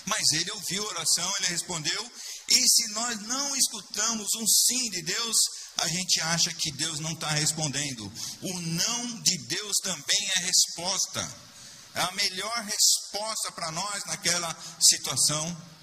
[0.05, 2.11] Mas ele ouviu a oração, ele respondeu.
[2.47, 5.35] E se nós não escutamos um sim de Deus,
[5.77, 8.11] a gente acha que Deus não está respondendo.
[8.41, 11.45] O não de Deus também é resposta.
[11.95, 15.75] É a melhor resposta para nós naquela situação.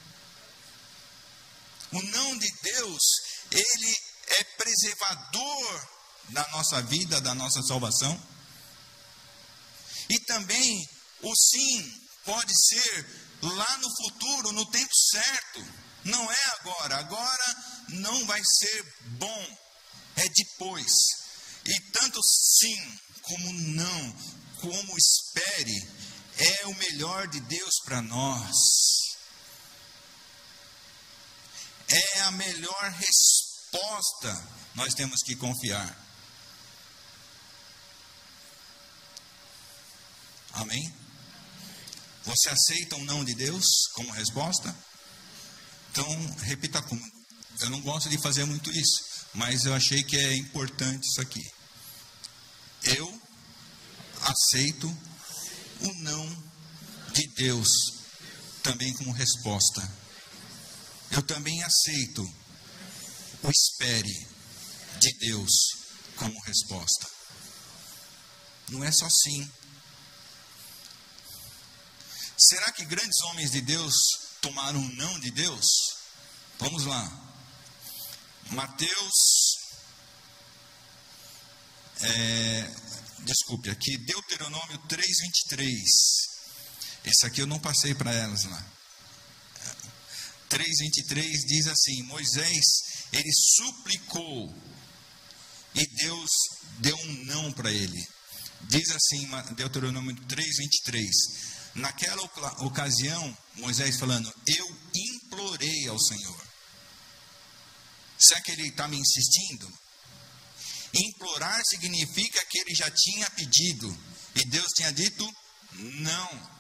[1.91, 3.03] O não de Deus,
[3.51, 3.97] ele
[4.29, 5.89] é preservador
[6.31, 8.21] da nossa vida, da nossa salvação.
[10.09, 10.89] E também
[11.23, 13.07] o sim pode ser
[13.43, 15.65] lá no futuro, no tempo certo.
[16.05, 16.97] Não é agora.
[16.97, 17.57] Agora
[17.89, 19.59] não vai ser bom.
[20.17, 20.93] É depois.
[21.65, 24.17] E tanto sim como não,
[24.61, 25.89] como espere,
[26.37, 28.57] é o melhor de Deus para nós.
[31.89, 34.49] É a melhor resposta.
[34.75, 35.97] Nós temos que confiar.
[40.63, 40.95] Amém?
[42.25, 44.75] Você aceita um não de Deus como resposta?
[45.91, 46.07] Então,
[46.43, 47.27] repita comigo.
[47.61, 51.45] Eu não gosto de fazer muito isso, mas eu achei que é importante isso aqui.
[52.85, 53.23] Eu
[54.21, 54.87] aceito
[55.81, 56.45] o não
[57.13, 57.69] de Deus
[58.63, 59.83] também como resposta.
[61.11, 62.23] Eu também aceito
[63.43, 64.29] o espere
[65.01, 65.51] de Deus
[66.17, 67.11] como resposta.
[68.71, 69.51] Não é só sim.
[72.49, 73.95] Será que grandes homens de Deus
[74.41, 75.67] tomaram um não de Deus?
[76.59, 77.21] Vamos lá.
[78.51, 79.53] Mateus
[82.01, 82.75] é,
[83.21, 85.73] desculpe, aqui, Deuteronômio 3,23.
[87.05, 88.67] Esse aqui eu não passei para elas lá.
[90.51, 92.65] 3,23 diz assim: Moisés,
[93.13, 94.55] ele suplicou,
[95.75, 96.31] e Deus
[96.79, 98.07] deu um não para ele.
[98.63, 101.62] Diz assim, Deuteronômio 3,23.
[101.75, 102.23] Naquela
[102.61, 106.47] ocasião, Moisés falando: Eu implorei ao Senhor.
[108.19, 109.73] Será que ele está me insistindo?
[110.95, 113.99] Implorar significa que ele já tinha pedido
[114.35, 115.29] e Deus tinha dito
[115.73, 116.53] não.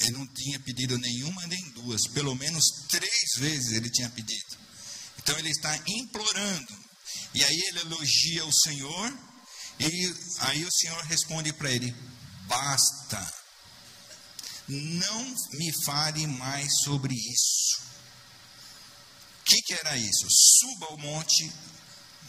[0.00, 4.56] Ele não tinha pedido nenhuma nem duas, pelo menos três vezes ele tinha pedido.
[5.18, 6.82] Então ele está implorando.
[7.34, 9.18] E aí ele elogia o Senhor,
[9.78, 11.94] e aí o Senhor responde para ele:
[12.46, 13.34] basta,
[14.68, 17.82] não me fale mais sobre isso.
[19.40, 20.26] O que, que era isso?
[20.30, 21.52] Suba ao monte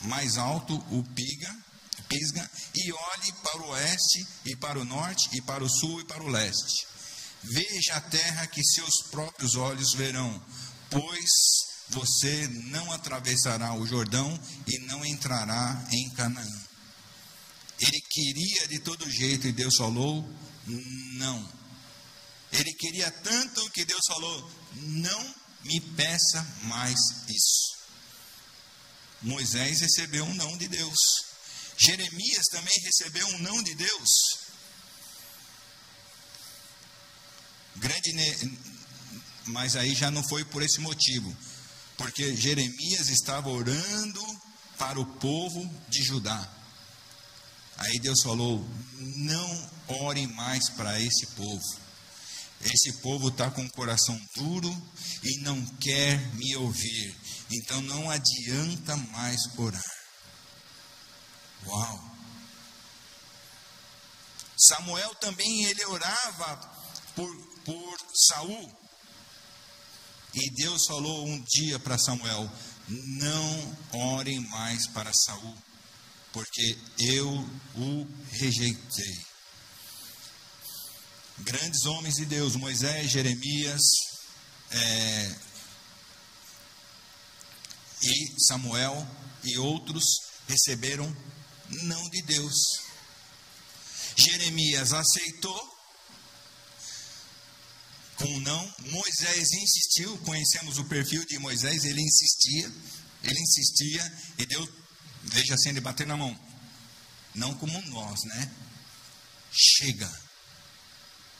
[0.02, 1.56] mais alto, o Piga,
[2.10, 6.06] Pisga, e olhe para o oeste, e para o norte, e para o sul, e
[6.06, 6.88] para o leste.
[7.44, 10.44] Veja a terra que seus próprios olhos verão,
[10.90, 11.30] pois
[11.90, 16.63] você não atravessará o Jordão e não entrará em Canaã.
[17.86, 20.26] Ele queria de todo jeito e Deus falou:
[21.16, 21.52] não.
[22.54, 27.74] Ele queria tanto que Deus falou: não me peça mais isso.
[29.22, 30.98] Moisés recebeu um não de Deus.
[31.78, 34.10] Jeremias também recebeu um não de Deus.
[37.76, 38.58] Grande,
[39.48, 41.36] mas aí já não foi por esse motivo,
[41.98, 44.42] porque Jeremias estava orando
[44.78, 46.63] para o povo de Judá.
[47.78, 48.64] Aí Deus falou:
[49.18, 51.84] não ore mais para esse povo.
[52.62, 54.70] Esse povo está com o coração duro
[55.24, 57.16] e não quer me ouvir.
[57.52, 59.84] Então não adianta mais orar.
[61.66, 62.14] Uau!
[64.58, 66.56] Samuel também ele orava
[67.16, 68.84] por, por Saul.
[70.34, 72.50] E Deus falou um dia para Samuel:
[72.88, 75.58] Não orem mais para Saul,
[76.34, 77.30] porque eu
[77.76, 79.34] o rejeitei
[81.40, 83.82] grandes homens de Deus, Moisés, Jeremias
[84.72, 85.36] é,
[88.02, 89.08] e Samuel
[89.44, 90.04] e outros
[90.48, 91.16] receberam
[91.84, 92.82] não de Deus.
[94.16, 95.74] Jeremias aceitou
[98.16, 102.72] com não, Moisés insistiu, conhecemos o perfil de Moisés, ele insistia,
[103.24, 104.70] ele insistia e Deus,
[105.24, 106.38] veja assim, ele bater na mão,
[107.34, 108.52] não como nós, né?
[109.52, 110.12] Chega,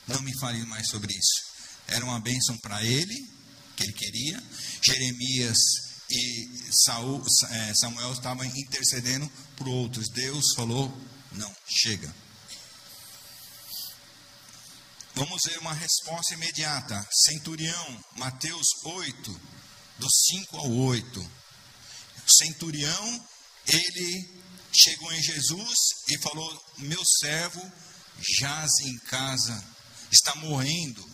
[0.06, 1.54] não me fale mais sobre isso.
[1.86, 3.28] Era uma bênção para ele,
[3.76, 4.42] que ele queria.
[4.82, 5.58] Jeremias
[6.10, 6.48] e
[6.84, 10.08] Saul, é, Samuel estavam intercedendo por outros.
[10.10, 10.92] Deus falou:
[11.32, 12.14] não, chega.
[15.14, 17.06] Vamos ver uma resposta imediata.
[17.26, 19.40] Centurião, Mateus 8,
[19.98, 21.20] do 5 ao 8.
[21.20, 23.28] O centurião,
[23.66, 27.72] ele chegou em Jesus e falou: Meu servo
[28.38, 29.64] jaz em casa
[30.10, 31.04] está morrendo,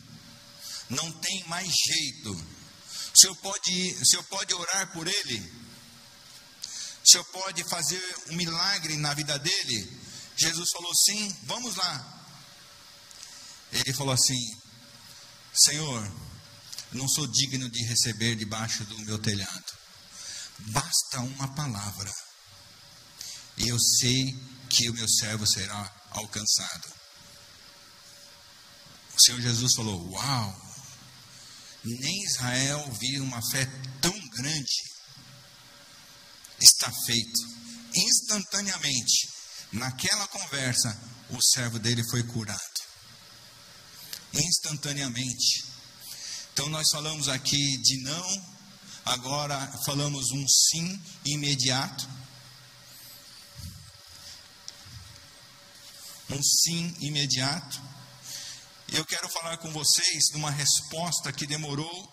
[0.88, 2.32] não tem mais jeito.
[2.32, 5.60] O senhor pode, o senhor pode orar por ele?
[7.04, 10.00] O senhor pode fazer um milagre na vida dele?
[10.36, 12.26] Jesus falou: sim, vamos lá.
[13.72, 14.38] Ele falou assim:
[15.52, 16.12] Senhor,
[16.92, 19.78] não sou digno de receber debaixo do meu telhado.
[20.58, 22.12] Basta uma palavra,
[23.62, 24.35] e eu sei
[24.68, 26.88] que o meu servo será alcançado.
[29.16, 30.70] O Senhor Jesus falou: Uau!
[31.85, 33.66] Nem Israel viu uma fé
[34.01, 34.90] tão grande.
[36.61, 37.40] Está feito.
[37.94, 39.29] Instantaneamente,
[39.73, 40.99] naquela conversa,
[41.31, 42.61] o servo dele foi curado.
[44.33, 45.64] Instantaneamente.
[46.53, 48.57] Então, nós falamos aqui de não,
[49.05, 52.20] agora falamos um sim imediato.
[56.33, 57.81] Um sim imediato.
[58.93, 62.09] Eu quero falar com vocês de uma resposta que demorou.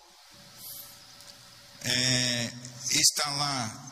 [1.82, 2.52] É,
[2.90, 3.88] está lá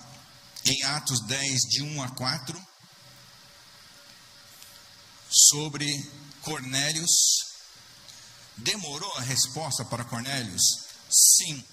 [0.64, 2.66] em Atos 10, de 1 a 4,
[5.30, 6.10] sobre
[6.42, 7.10] Cornélios.
[8.56, 10.62] Demorou a resposta para Cornélios?
[11.08, 11.64] Sim.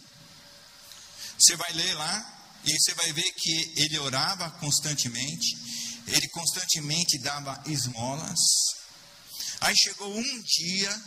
[1.39, 7.61] Você vai ler lá e você vai ver que ele orava constantemente, ele constantemente dava
[7.65, 8.39] esmolas
[9.63, 11.03] Aí chegou um dia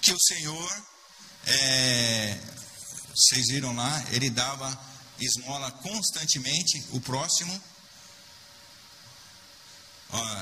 [0.00, 0.86] que o Senhor,
[1.46, 2.40] é,
[3.14, 4.66] vocês viram lá, ele dava
[5.20, 7.62] esmola constantemente, o próximo,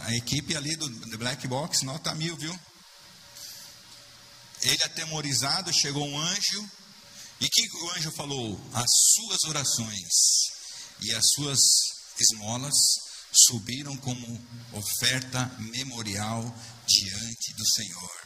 [0.07, 2.57] a equipe ali do Black Box, nota mil, viu?
[4.63, 6.71] Ele atemorizado, chegou um anjo.
[7.41, 8.61] E que o anjo falou?
[8.75, 10.09] As suas orações
[11.01, 11.59] e as suas
[12.21, 12.75] esmolas
[13.33, 14.41] subiram como
[14.73, 16.43] oferta memorial
[16.87, 18.21] diante do Senhor.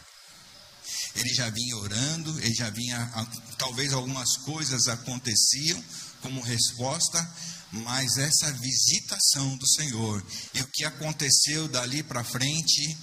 [1.16, 5.82] Ele já vinha orando, ele já vinha, talvez algumas coisas aconteciam
[6.20, 7.34] como resposta,
[7.70, 10.24] mas essa visitação do Senhor
[10.54, 12.96] e o que aconteceu dali para frente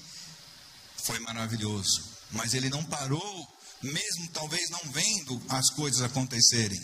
[1.03, 2.03] foi maravilhoso.
[2.31, 3.47] Mas ele não parou,
[3.81, 6.81] mesmo talvez não vendo as coisas acontecerem,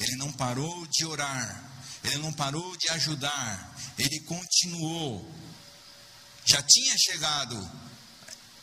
[0.00, 1.64] ele não parou de orar,
[2.04, 5.28] ele não parou de ajudar, ele continuou.
[6.44, 7.56] Já tinha chegado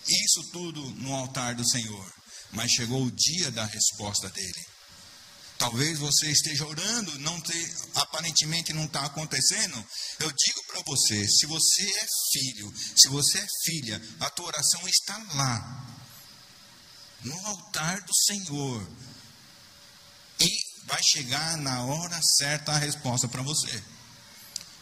[0.08, 2.14] isso tudo no altar do Senhor,
[2.52, 4.66] mas chegou o dia da resposta dele.
[5.58, 9.86] Talvez você esteja orando, não te, aparentemente não está acontecendo.
[10.20, 14.82] Eu digo para você: se você é filho, se você é filha, a tua oração
[14.88, 15.86] está lá,
[17.24, 18.86] no altar do Senhor,
[20.40, 20.50] e
[20.86, 23.95] vai chegar na hora certa a resposta para você.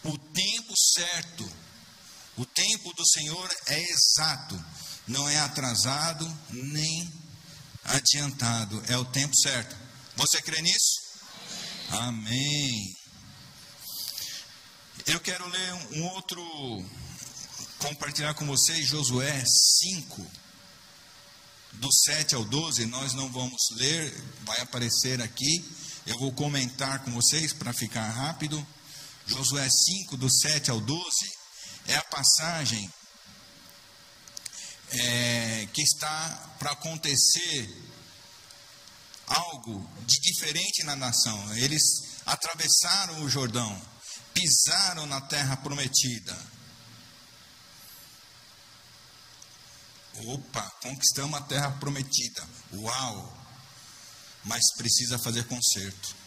[0.04, 1.50] O tempo certo,
[2.36, 4.62] o tempo do Senhor é exato,
[5.08, 7.10] não é atrasado nem
[7.84, 9.74] adiantado, é o tempo certo.
[10.16, 11.00] Você crê nisso?
[11.90, 12.96] Amém.
[15.06, 16.40] Eu quero ler um outro,
[17.78, 19.44] compartilhar com vocês Josué
[19.82, 20.26] 5,
[21.74, 22.86] do 7 ao 12.
[22.86, 24.12] Nós não vamos ler,
[24.44, 25.64] vai aparecer aqui.
[26.06, 28.66] Eu vou comentar com vocês para ficar rápido.
[29.26, 31.04] Josué 5, do 7 ao 12,
[31.86, 32.90] é a passagem
[34.90, 37.92] é, que está para acontecer
[39.26, 41.54] algo de diferente na nação.
[41.56, 41.82] Eles
[42.26, 43.80] atravessaram o Jordão,
[44.32, 46.36] pisaram na terra prometida.
[50.26, 52.46] Opa, conquistamos a terra prometida.
[52.74, 53.44] Uau!
[54.44, 56.23] Mas precisa fazer conserto.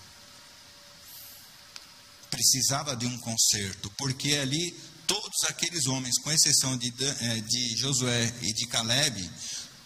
[2.37, 4.71] Precisava de um conserto, porque ali
[5.07, 9.27] todos aqueles homens, com exceção de, eh, de Josué e de Caleb,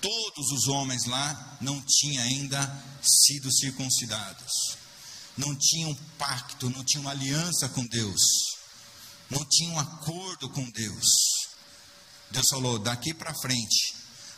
[0.01, 2.59] todos os homens lá não tinham ainda
[3.01, 4.75] sido circuncidados.
[5.37, 8.21] Não tinham pacto, não tinham aliança com Deus.
[9.29, 11.07] Não tinham acordo com Deus.
[12.31, 13.95] Deus falou: daqui para frente,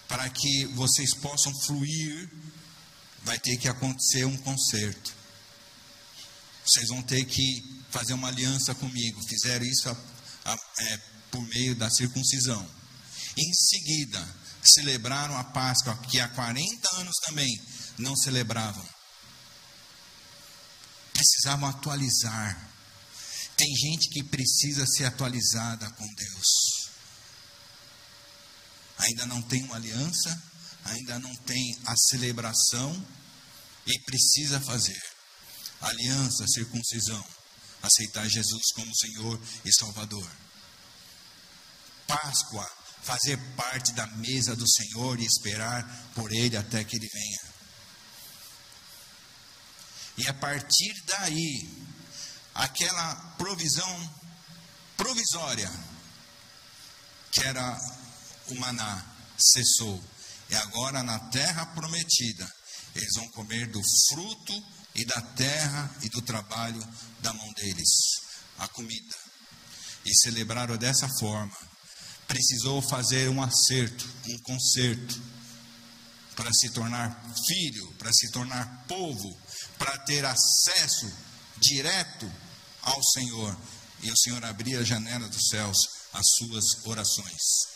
[0.08, 2.30] para que vocês possam fluir,
[3.24, 5.16] vai ter que acontecer um conserto.
[6.64, 9.22] Vocês vão ter que fazer uma aliança comigo.
[9.30, 9.96] Fizeram isso a,
[10.46, 10.98] a, é,
[11.30, 12.68] por meio da circuncisão.
[13.38, 14.28] Em seguida,
[14.64, 17.62] celebraram a Páscoa, que há 40 anos também
[18.00, 18.84] não celebravam.
[21.14, 22.70] Precisavam atualizar.
[23.56, 26.90] Tem gente que precisa ser atualizada com Deus.
[28.98, 30.44] Ainda não tem uma aliança,
[30.86, 33.08] ainda não tem a celebração
[33.86, 35.00] e precisa fazer
[35.82, 37.24] aliança, circuncisão,
[37.84, 40.32] aceitar Jesus como Senhor e Salvador.
[42.08, 42.68] Páscoa
[43.04, 47.54] fazer parte da mesa do Senhor e esperar por Ele até que Ele venha.
[50.18, 51.70] E a partir daí,
[52.56, 54.24] aquela provisão
[54.96, 55.72] provisória,
[57.32, 57.78] que era
[58.48, 59.06] o maná,
[59.38, 60.02] cessou.
[60.50, 62.50] E agora na terra prometida,
[62.96, 64.54] eles vão comer do fruto
[64.96, 66.82] e da terra e do trabalho
[67.22, 67.90] da mão deles,
[68.60, 69.16] a comida.
[70.06, 71.56] E celebraram dessa forma
[72.28, 75.22] precisou fazer um acerto, um conserto,
[76.36, 79.38] para se tornar filho, para se tornar povo,
[79.78, 81.12] para ter acesso
[81.58, 82.32] direto
[82.82, 83.56] ao Senhor.
[84.02, 85.78] E o Senhor abria a janela dos céus
[86.12, 87.73] às suas orações.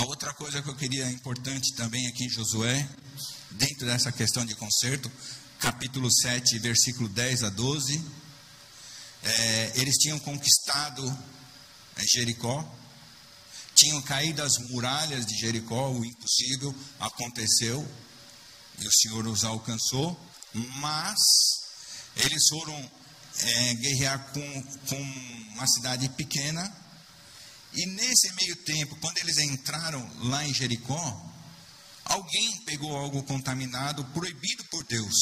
[0.00, 2.88] A outra coisa que eu queria importante também aqui em Josué,
[3.50, 5.12] dentro dessa questão de conserto,
[5.58, 8.02] capítulo 7, versículo 10 a 12.
[9.22, 11.06] É, eles tinham conquistado
[11.96, 12.66] é, Jericó,
[13.74, 17.86] tinham caído as muralhas de Jericó, o impossível aconteceu,
[18.78, 20.18] e o Senhor os alcançou,
[20.54, 21.18] mas
[22.16, 22.90] eles foram
[23.36, 25.02] é, guerrear com, com
[25.52, 26.79] uma cidade pequena,
[27.72, 31.30] e nesse meio tempo, quando eles entraram lá em Jericó,
[32.10, 35.14] Alguém pegou algo contaminado, proibido por Deus.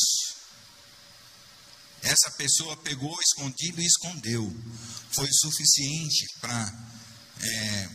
[2.00, 4.50] Essa pessoa pegou escondido e escondeu.
[5.10, 6.88] Foi suficiente para
[7.42, 7.90] é,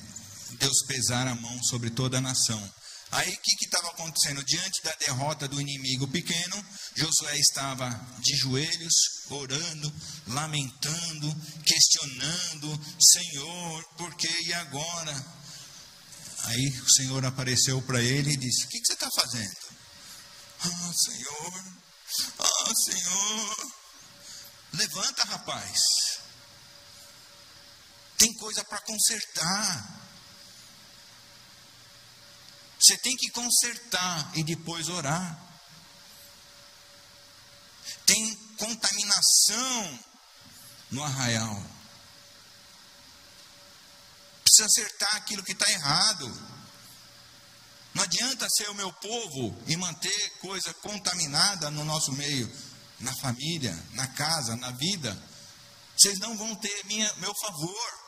[0.59, 2.73] Deus pesar a mão sobre toda a nação.
[3.13, 4.43] Aí o que estava acontecendo?
[4.43, 7.89] Diante da derrota do inimigo pequeno, Josué estava
[8.19, 8.93] de joelhos,
[9.29, 9.93] orando,
[10.27, 15.25] lamentando, questionando: Senhor, por que e agora?
[16.45, 19.57] Aí o Senhor apareceu para ele e disse: O que, que você está fazendo?
[20.61, 21.63] Ah, Senhor,
[22.39, 23.73] ah, Senhor,
[24.73, 25.79] levanta, rapaz.
[28.17, 30.02] Tem coisa para consertar.
[32.83, 35.39] Você tem que consertar e depois orar.
[38.05, 39.99] Tem contaminação
[40.91, 41.65] no arraial.
[44.43, 46.27] Precisa acertar aquilo que está errado.
[47.93, 52.51] Não adianta ser o meu povo e manter coisa contaminada no nosso meio,
[52.99, 55.17] na família, na casa, na vida.
[55.95, 58.02] Vocês não vão ter minha, meu favor.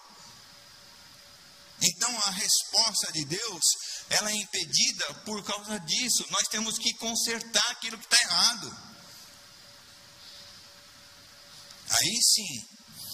[1.81, 3.63] Então a resposta de Deus,
[4.09, 6.25] ela é impedida por causa disso.
[6.31, 8.77] Nós temos que consertar aquilo que está errado.
[11.89, 12.65] Aí sim,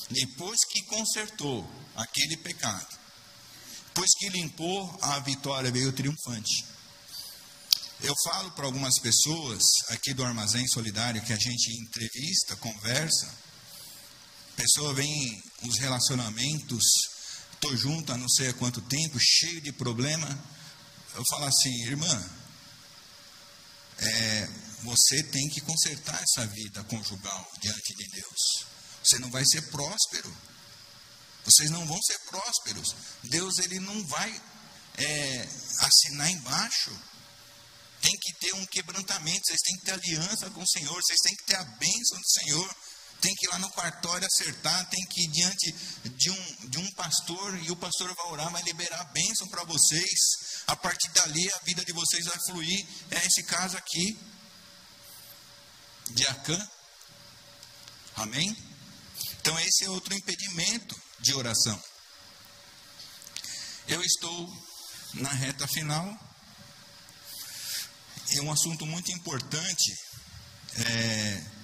[0.09, 2.99] depois que consertou aquele pecado,
[3.88, 6.66] depois que limpou, a vitória veio triunfante.
[8.01, 13.28] Eu falo para algumas pessoas aqui do Armazém Solidário que a gente entrevista, conversa.
[14.53, 17.11] A pessoa vem os relacionamentos
[17.62, 20.28] estou junto há não sei há quanto tempo, cheio de problema.
[21.14, 22.30] Eu falo assim, irmã,
[23.99, 24.49] é,
[24.82, 28.66] você tem que consertar essa vida conjugal diante de Deus.
[29.03, 30.36] Você não vai ser próspero.
[31.45, 32.95] Vocês não vão ser prósperos.
[33.24, 34.41] Deus ele não vai
[34.97, 35.47] é,
[35.80, 36.91] assinar embaixo.
[38.01, 39.45] Tem que ter um quebrantamento.
[39.45, 40.95] Vocês têm que ter aliança com o Senhor.
[40.95, 42.76] Vocês têm que ter a bênção do Senhor
[43.22, 45.72] tem que ir lá no quartório acertar, tem que ir diante
[46.17, 49.63] de um, de um pastor e o pastor vai orar, vai liberar a bênção para
[49.63, 50.63] vocês.
[50.67, 52.86] A partir dali a vida de vocês vai fluir.
[53.11, 54.17] É esse caso aqui
[56.11, 56.69] de Acã.
[58.15, 58.55] Amém?
[59.39, 61.82] Então esse é outro impedimento de oração.
[63.88, 64.49] Eu estou
[65.13, 66.17] na reta final.
[68.30, 69.93] É um assunto muito importante.
[70.76, 71.61] É,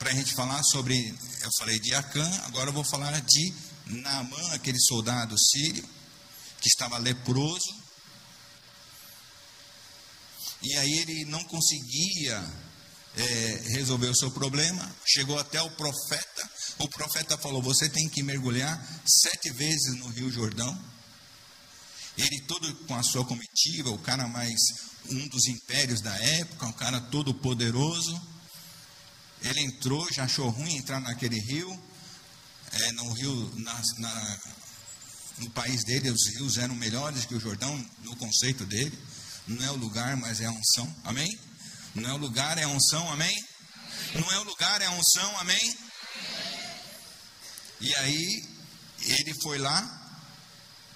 [0.00, 4.54] para a gente falar sobre, eu falei de Acã, agora eu vou falar de Naamã,
[4.54, 5.86] aquele soldado sírio,
[6.58, 7.78] que estava leproso.
[10.62, 12.42] E aí ele não conseguia
[13.14, 16.50] é, resolver o seu problema, chegou até o profeta.
[16.78, 20.82] O profeta falou: Você tem que mergulhar sete vezes no Rio Jordão.
[22.16, 24.58] Ele, todo com a sua comitiva, o cara mais
[25.10, 28.29] um dos impérios da época, um cara todo poderoso.
[29.42, 31.82] Ele entrou, já achou ruim entrar naquele rio.
[32.72, 34.38] É, no rio, na, na,
[35.38, 38.96] no país dele, os rios eram melhores que o Jordão, no conceito dele.
[39.46, 40.94] Não é o lugar, mas é a unção.
[41.04, 41.38] Amém?
[41.94, 43.10] Não é o lugar, é a unção.
[43.10, 43.44] Amém?
[44.14, 45.38] Não é o lugar, é a unção.
[45.38, 45.76] Amém?
[47.80, 48.44] E aí,
[49.00, 49.80] ele foi lá,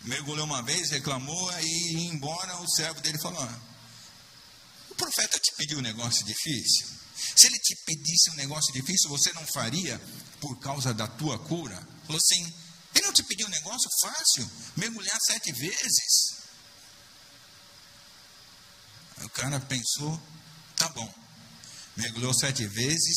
[0.03, 3.49] mergulhou uma vez, reclamou, ia embora, o servo dele falou:
[4.91, 7.04] O profeta te pediu um negócio difícil.
[7.15, 10.01] Se ele te pedisse um negócio difícil, você não faria
[10.41, 11.77] por causa da tua cura?
[12.07, 12.55] Falou assim:
[12.95, 16.45] ele não te pediu um negócio fácil, mergulhar sete vezes.
[19.23, 20.21] O cara pensou:
[20.77, 21.15] tá bom,
[21.97, 23.17] mergulhou sete vezes,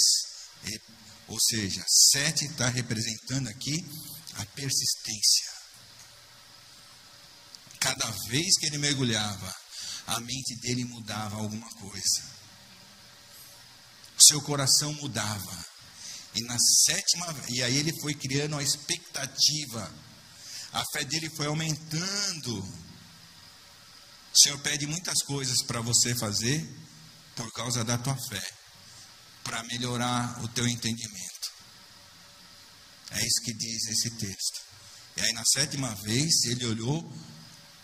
[0.66, 0.82] e,
[1.28, 3.86] ou seja, sete está representando aqui
[4.36, 5.58] a persistência.
[7.80, 9.56] Cada vez que ele mergulhava,
[10.08, 12.37] a mente dele mudava alguma coisa
[14.24, 15.65] seu coração mudava.
[16.36, 19.91] E na sétima, e aí ele foi criando uma expectativa.
[20.74, 22.59] A fé dele foi aumentando.
[24.34, 26.68] O Senhor pede muitas coisas para você fazer
[27.36, 28.51] por causa da tua fé,
[29.43, 31.51] para melhorar o teu entendimento.
[33.11, 34.61] É isso que diz esse texto.
[35.15, 37.01] E aí na sétima vez ele olhou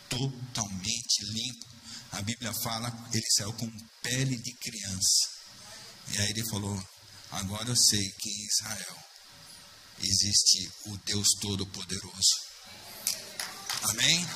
[0.10, 1.66] totalmente limpo.
[2.12, 3.68] A Bíblia fala, ele saiu com
[4.04, 5.33] pele de criança.
[6.10, 6.82] E aí ele falou:
[7.32, 8.98] Agora eu sei que em Israel
[10.00, 12.54] existe o Deus Todo-Poderoso.
[13.84, 14.28] Amém?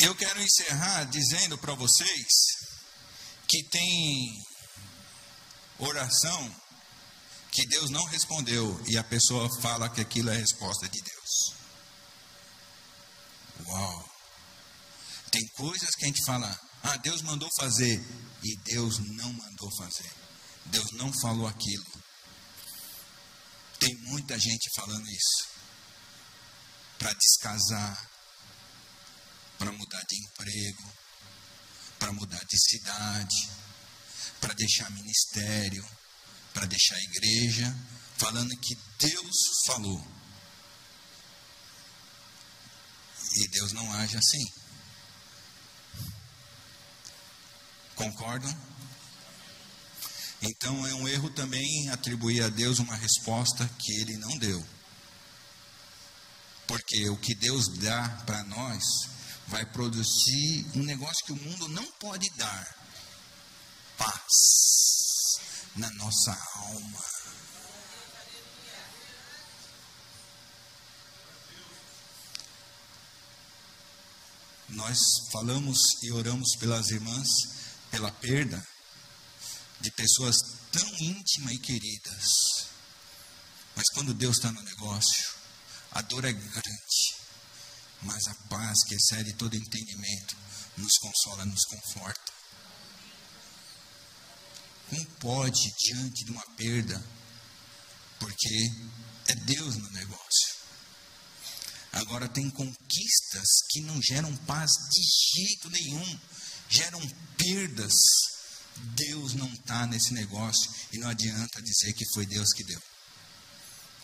[0.00, 2.28] Eu quero encerrar dizendo para vocês
[3.48, 4.42] que tem
[5.78, 6.64] oração
[7.52, 11.54] que Deus não respondeu e a pessoa fala que aquilo é resposta de Deus.
[13.66, 14.13] Uau!
[15.34, 18.00] Tem coisas que a gente fala, ah, Deus mandou fazer,
[18.44, 20.08] e Deus não mandou fazer.
[20.66, 21.84] Deus não falou aquilo.
[23.80, 25.48] Tem muita gente falando isso.
[26.96, 28.10] para descasar,
[29.58, 30.92] para mudar de emprego,
[31.98, 33.50] para mudar de cidade,
[34.40, 35.84] para deixar ministério,
[36.54, 37.76] para deixar igreja,
[38.16, 40.00] falando que Deus falou.
[43.34, 44.63] E Deus não age assim.
[47.94, 48.54] Concordam?
[50.42, 54.64] Então é um erro também atribuir a Deus uma resposta que ele não deu.
[56.66, 58.82] Porque o que Deus dá para nós
[59.46, 62.76] vai produzir um negócio que o mundo não pode dar:
[63.96, 64.14] paz
[65.76, 67.04] na nossa alma.
[74.68, 74.98] Nós
[75.30, 77.63] falamos e oramos pelas irmãs
[77.94, 78.60] pela perda
[79.80, 80.34] de pessoas
[80.72, 82.26] tão íntimas e queridas.
[83.76, 85.32] Mas quando Deus está no negócio,
[85.92, 87.16] a dor é grande,
[88.02, 90.36] mas a paz que excede todo entendimento
[90.76, 92.32] nos consola, nos conforta.
[94.90, 97.00] Como pode diante de uma perda?
[98.18, 98.72] Porque
[99.28, 100.54] é Deus no negócio.
[101.92, 106.20] Agora tem conquistas que não geram paz de jeito nenhum,
[106.68, 107.00] geram
[107.36, 107.94] perdas.
[108.76, 112.82] Deus não está nesse negócio e não adianta dizer que foi Deus que deu,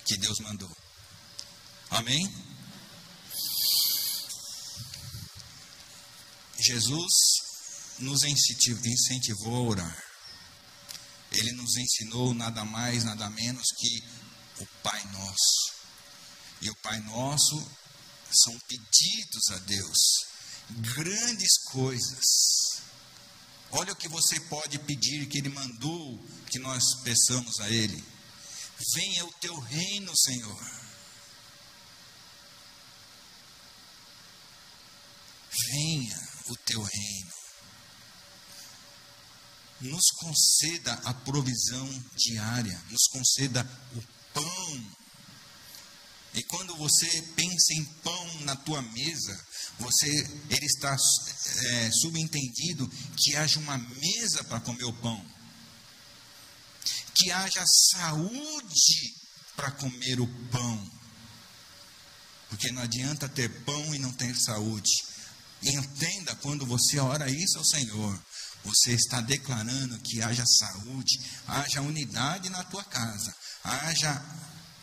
[0.04, 0.70] que Deus mandou.
[1.90, 2.22] Amém?
[6.56, 7.12] Jesus
[7.98, 10.04] nos incentivou a orar.
[11.32, 14.04] Ele nos ensinou nada mais, nada menos que
[14.62, 15.72] o Pai Nosso.
[16.60, 17.56] E o Pai Nosso
[18.30, 20.26] são pedidos a Deus,
[20.78, 22.24] grandes coisas.
[23.72, 26.18] Olha o que você pode pedir que Ele mandou
[26.50, 28.02] que nós peçamos a Ele.
[28.94, 30.80] Venha o teu reino, Senhor.
[35.70, 37.30] venha o teu reino.
[39.80, 43.66] Nos conceda a provisão diária, nos conceda
[43.96, 44.02] o
[44.34, 44.99] pão.
[46.32, 49.46] E quando você pensa em pão na tua mesa,
[49.78, 50.08] você
[50.48, 55.24] ele está é, subentendido que haja uma mesa para comer o pão,
[57.14, 59.14] que haja saúde
[59.56, 60.90] para comer o pão,
[62.48, 64.90] porque não adianta ter pão e não ter saúde.
[65.62, 68.18] Entenda quando você ora isso ao Senhor,
[68.64, 74.22] você está declarando que haja saúde, haja unidade na tua casa, haja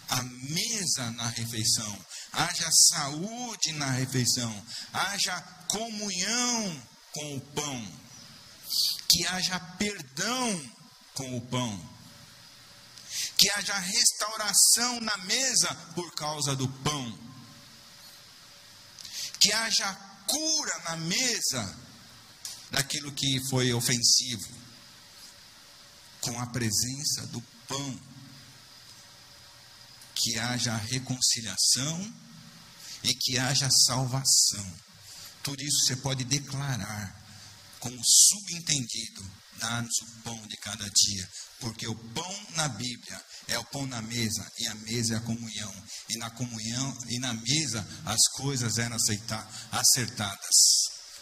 [0.10, 8.00] a mesa na refeição, haja saúde na refeição, haja comunhão com o pão,
[9.10, 10.72] que haja perdão
[11.14, 11.98] com o pão,
[13.38, 17.20] que haja restauração na mesa por causa do pão,
[19.40, 19.94] que haja
[20.28, 21.80] cura na mesa
[22.72, 24.48] daquilo que foi ofensivo,
[26.22, 28.17] com a presença do pão.
[30.28, 32.14] Que haja reconciliação
[33.02, 34.74] e que haja salvação.
[35.42, 37.16] Tudo isso você pode declarar
[37.80, 39.26] como subentendido,
[39.58, 41.30] dá-nos o pão de cada dia,
[41.62, 45.22] porque o pão na Bíblia é o pão na mesa, e a mesa é a
[45.22, 45.74] comunhão.
[46.10, 48.98] E na comunhão e na mesa as coisas eram
[49.72, 50.58] acertadas.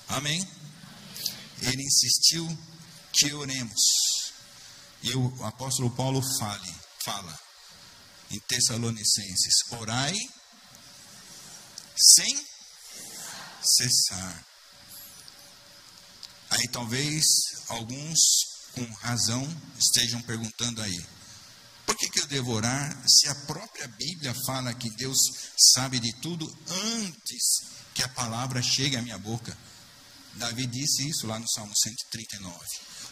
[0.07, 0.41] Amém?
[1.61, 2.57] Ele insistiu
[3.13, 4.33] que oremos.
[5.03, 7.44] E o apóstolo Paulo fale, fala
[8.31, 10.15] em Tessalonicenses: orai
[11.95, 12.45] sem
[13.63, 14.45] cessar.
[16.49, 17.25] Aí talvez
[17.69, 18.19] alguns
[18.73, 19.43] com razão
[19.77, 21.05] estejam perguntando aí:
[21.85, 25.17] por que, que eu devo orar se a própria Bíblia fala que Deus
[25.73, 27.43] sabe de tudo antes
[27.93, 29.57] que a palavra chegue à minha boca?
[30.33, 32.57] Davi disse isso lá no Salmo 139.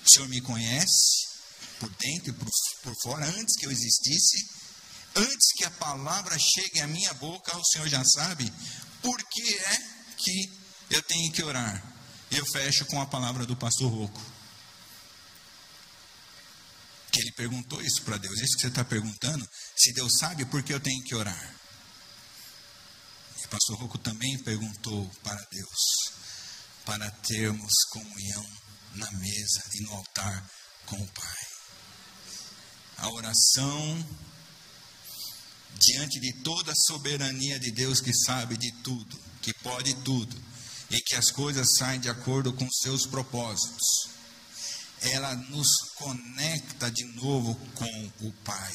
[0.06, 1.34] O Senhor me conhece
[1.80, 2.50] por dentro e por,
[2.84, 4.63] por fora, antes que eu existisse,
[5.16, 8.52] antes que a palavra chegue à minha boca, o Senhor já sabe
[9.02, 9.78] por que é
[10.18, 10.60] que
[10.90, 11.84] eu tenho que orar.
[12.32, 14.34] Eu fecho com a palavra do pastor Roco
[17.14, 18.40] que ele perguntou isso para Deus.
[18.40, 21.56] Isso que você está perguntando, se Deus sabe por que eu tenho que orar.
[23.40, 26.12] E o pastor Rocco também perguntou para Deus,
[26.84, 28.46] para termos comunhão
[28.96, 30.50] na mesa e no altar
[30.88, 31.48] com o Pai.
[32.98, 34.06] A oração
[35.80, 40.36] diante de toda a soberania de Deus que sabe de tudo, que pode tudo,
[40.90, 44.14] e que as coisas saem de acordo com seus propósitos
[45.12, 48.74] ela nos conecta de novo com o Pai.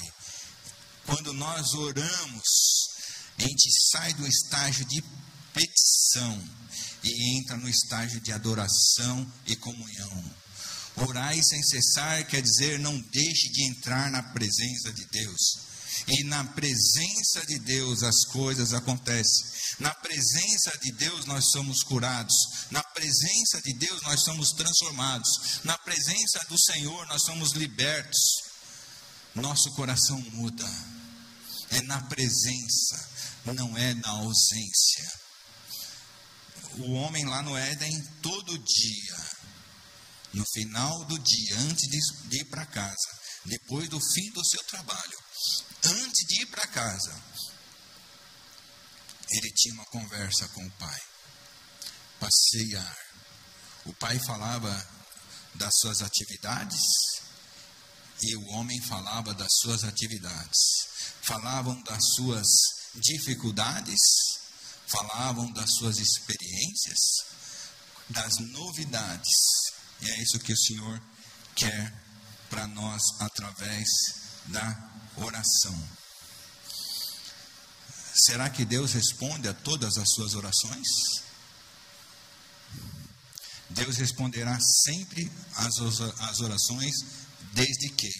[1.07, 2.88] Quando nós oramos,
[3.38, 5.01] A gente sai do estágio de
[5.55, 6.42] petição
[7.05, 10.24] e entra no estágio de adoração e comunhão.
[10.96, 15.67] Orai sem cessar quer dizer não deixe de entrar na presença de Deus.
[16.07, 19.46] E na presença de Deus as coisas acontecem.
[19.80, 22.34] Na presença de Deus nós somos curados.
[22.70, 25.61] Na presença de Deus nós somos transformados.
[25.64, 28.18] Na presença do Senhor nós somos libertos.
[29.34, 30.68] Nosso coração muda.
[31.70, 33.09] É na presença,
[33.55, 35.12] não é na ausência.
[36.78, 39.16] O homem lá no Éden, todo dia,
[40.32, 41.88] no final do dia, antes
[42.28, 45.18] de ir para casa, depois do fim do seu trabalho,
[45.84, 47.22] antes de ir para casa,
[49.30, 51.00] ele tinha uma conversa com o pai.
[52.18, 52.96] Passear.
[53.84, 54.88] O pai falava
[55.54, 56.80] das suas atividades
[58.22, 60.58] e o homem falava das suas atividades.
[61.22, 62.46] Falavam das suas
[62.94, 64.00] dificuldades,
[64.86, 66.98] falavam das suas experiências,
[68.08, 69.34] das novidades.
[70.00, 71.00] E é isso que o Senhor
[71.54, 71.92] quer
[72.48, 73.88] para nós através
[74.49, 75.88] da oração.
[78.14, 80.88] Será que Deus responde a todas as suas orações?
[83.70, 86.94] Deus responderá sempre às orações,
[87.53, 88.11] desde que.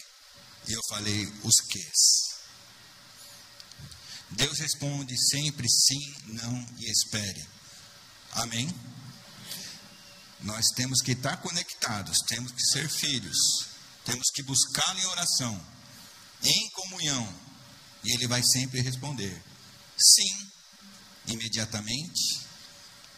[0.69, 2.29] E eu falei os quês.
[4.31, 7.49] Deus responde sempre sim, não e espere.
[8.33, 8.69] Amém?
[10.41, 13.67] Nós temos que estar conectados, temos que ser filhos,
[14.05, 15.61] temos que buscá-lo em oração,
[16.43, 17.35] em comunhão,
[18.05, 19.43] e Ele vai sempre responder:
[19.97, 20.51] sim,
[21.27, 22.41] imediatamente,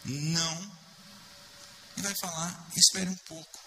[0.05, 0.77] não,
[1.97, 3.59] e vai falar: espere um pouco,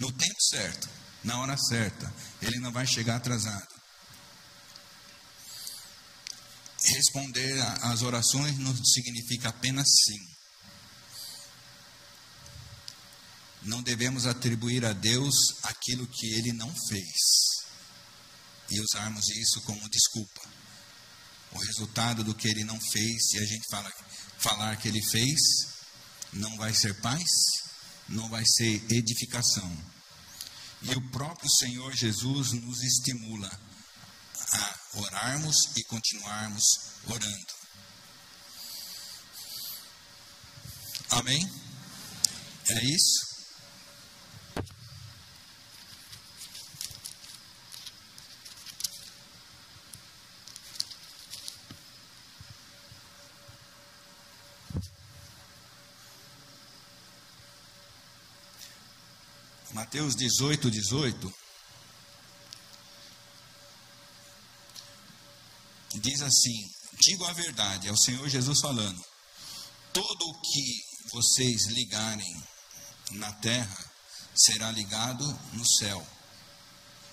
[0.00, 0.88] no tempo certo,
[1.22, 3.74] na hora certa, Ele não vai chegar atrasado.
[6.86, 10.34] Responder às orações não significa apenas sim.
[13.62, 17.63] Não devemos atribuir a Deus aquilo que Ele não fez
[18.70, 20.40] e usarmos isso como desculpa.
[21.52, 23.92] O resultado do que Ele não fez, se a gente fala,
[24.38, 25.40] falar que Ele fez,
[26.32, 27.24] não vai ser paz,
[28.08, 29.70] não vai ser edificação.
[30.82, 33.50] E o próprio Senhor Jesus nos estimula
[34.52, 36.64] a orarmos e continuarmos
[37.06, 37.54] orando.
[41.10, 41.48] Amém?
[42.68, 43.33] É isso?
[59.94, 61.34] Mateus 18, 18.
[66.00, 66.68] diz assim:
[67.00, 69.00] Digo a verdade, é o Senhor Jesus falando.
[69.92, 72.44] Todo o que vocês ligarem
[73.12, 73.92] na terra
[74.34, 76.04] será ligado no céu.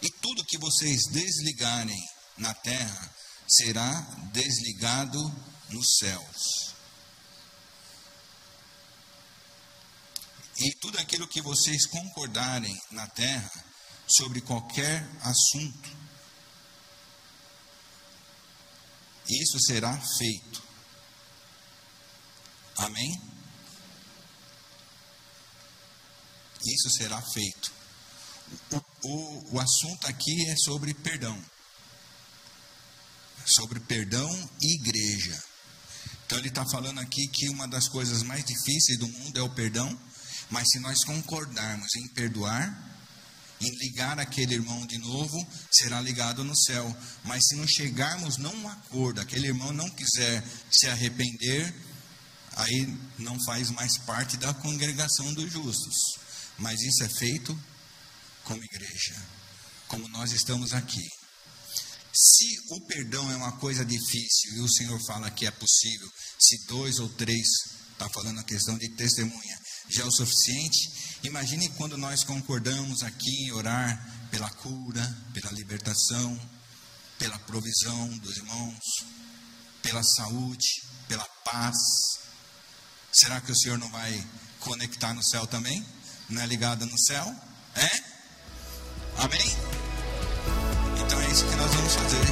[0.02, 2.04] E tudo que vocês desligarem
[2.40, 3.16] na terra
[3.48, 3.94] será
[4.34, 5.20] desligado
[5.70, 6.74] nos céus.
[10.64, 13.52] E tudo aquilo que vocês concordarem na terra
[14.08, 16.02] sobre qualquer assunto
[19.32, 20.64] isso será feito.
[22.78, 23.22] Amém?
[26.66, 27.72] Isso será feito.
[28.72, 31.42] O, o, o assunto aqui é sobre perdão.
[33.46, 34.30] Sobre perdão
[34.62, 35.42] e igreja.
[36.26, 39.50] Então ele está falando aqui que uma das coisas mais difíceis do mundo é o
[39.50, 39.98] perdão,
[40.52, 42.92] mas se nós concordarmos em perdoar,
[43.62, 46.96] em ligar aquele irmão de novo, será ligado no céu.
[47.24, 51.74] Mas se não chegarmos num acordo, aquele irmão não quiser se arrepender,
[52.54, 55.96] aí não faz mais parte da congregação dos justos.
[56.58, 57.58] Mas isso é feito
[58.44, 59.16] como igreja,
[59.88, 61.08] como nós estamos aqui.
[62.14, 66.66] Se o perdão é uma coisa difícil e o Senhor fala que é possível, se
[66.68, 67.48] dois ou três,
[67.94, 69.61] está falando a questão de testemunha,
[69.92, 76.40] já é o suficiente, Imagine quando nós concordamos aqui em orar pela cura, pela libertação,
[77.20, 78.80] pela provisão dos irmãos,
[79.84, 80.68] pela saúde,
[81.08, 81.78] pela paz.
[83.12, 84.26] Será que o Senhor não vai
[84.62, 85.86] conectar no céu também?
[86.28, 87.36] Não é ligado no céu?
[87.76, 87.90] É?
[89.18, 89.58] Amém?
[91.06, 92.26] Então é isso que nós vamos fazer.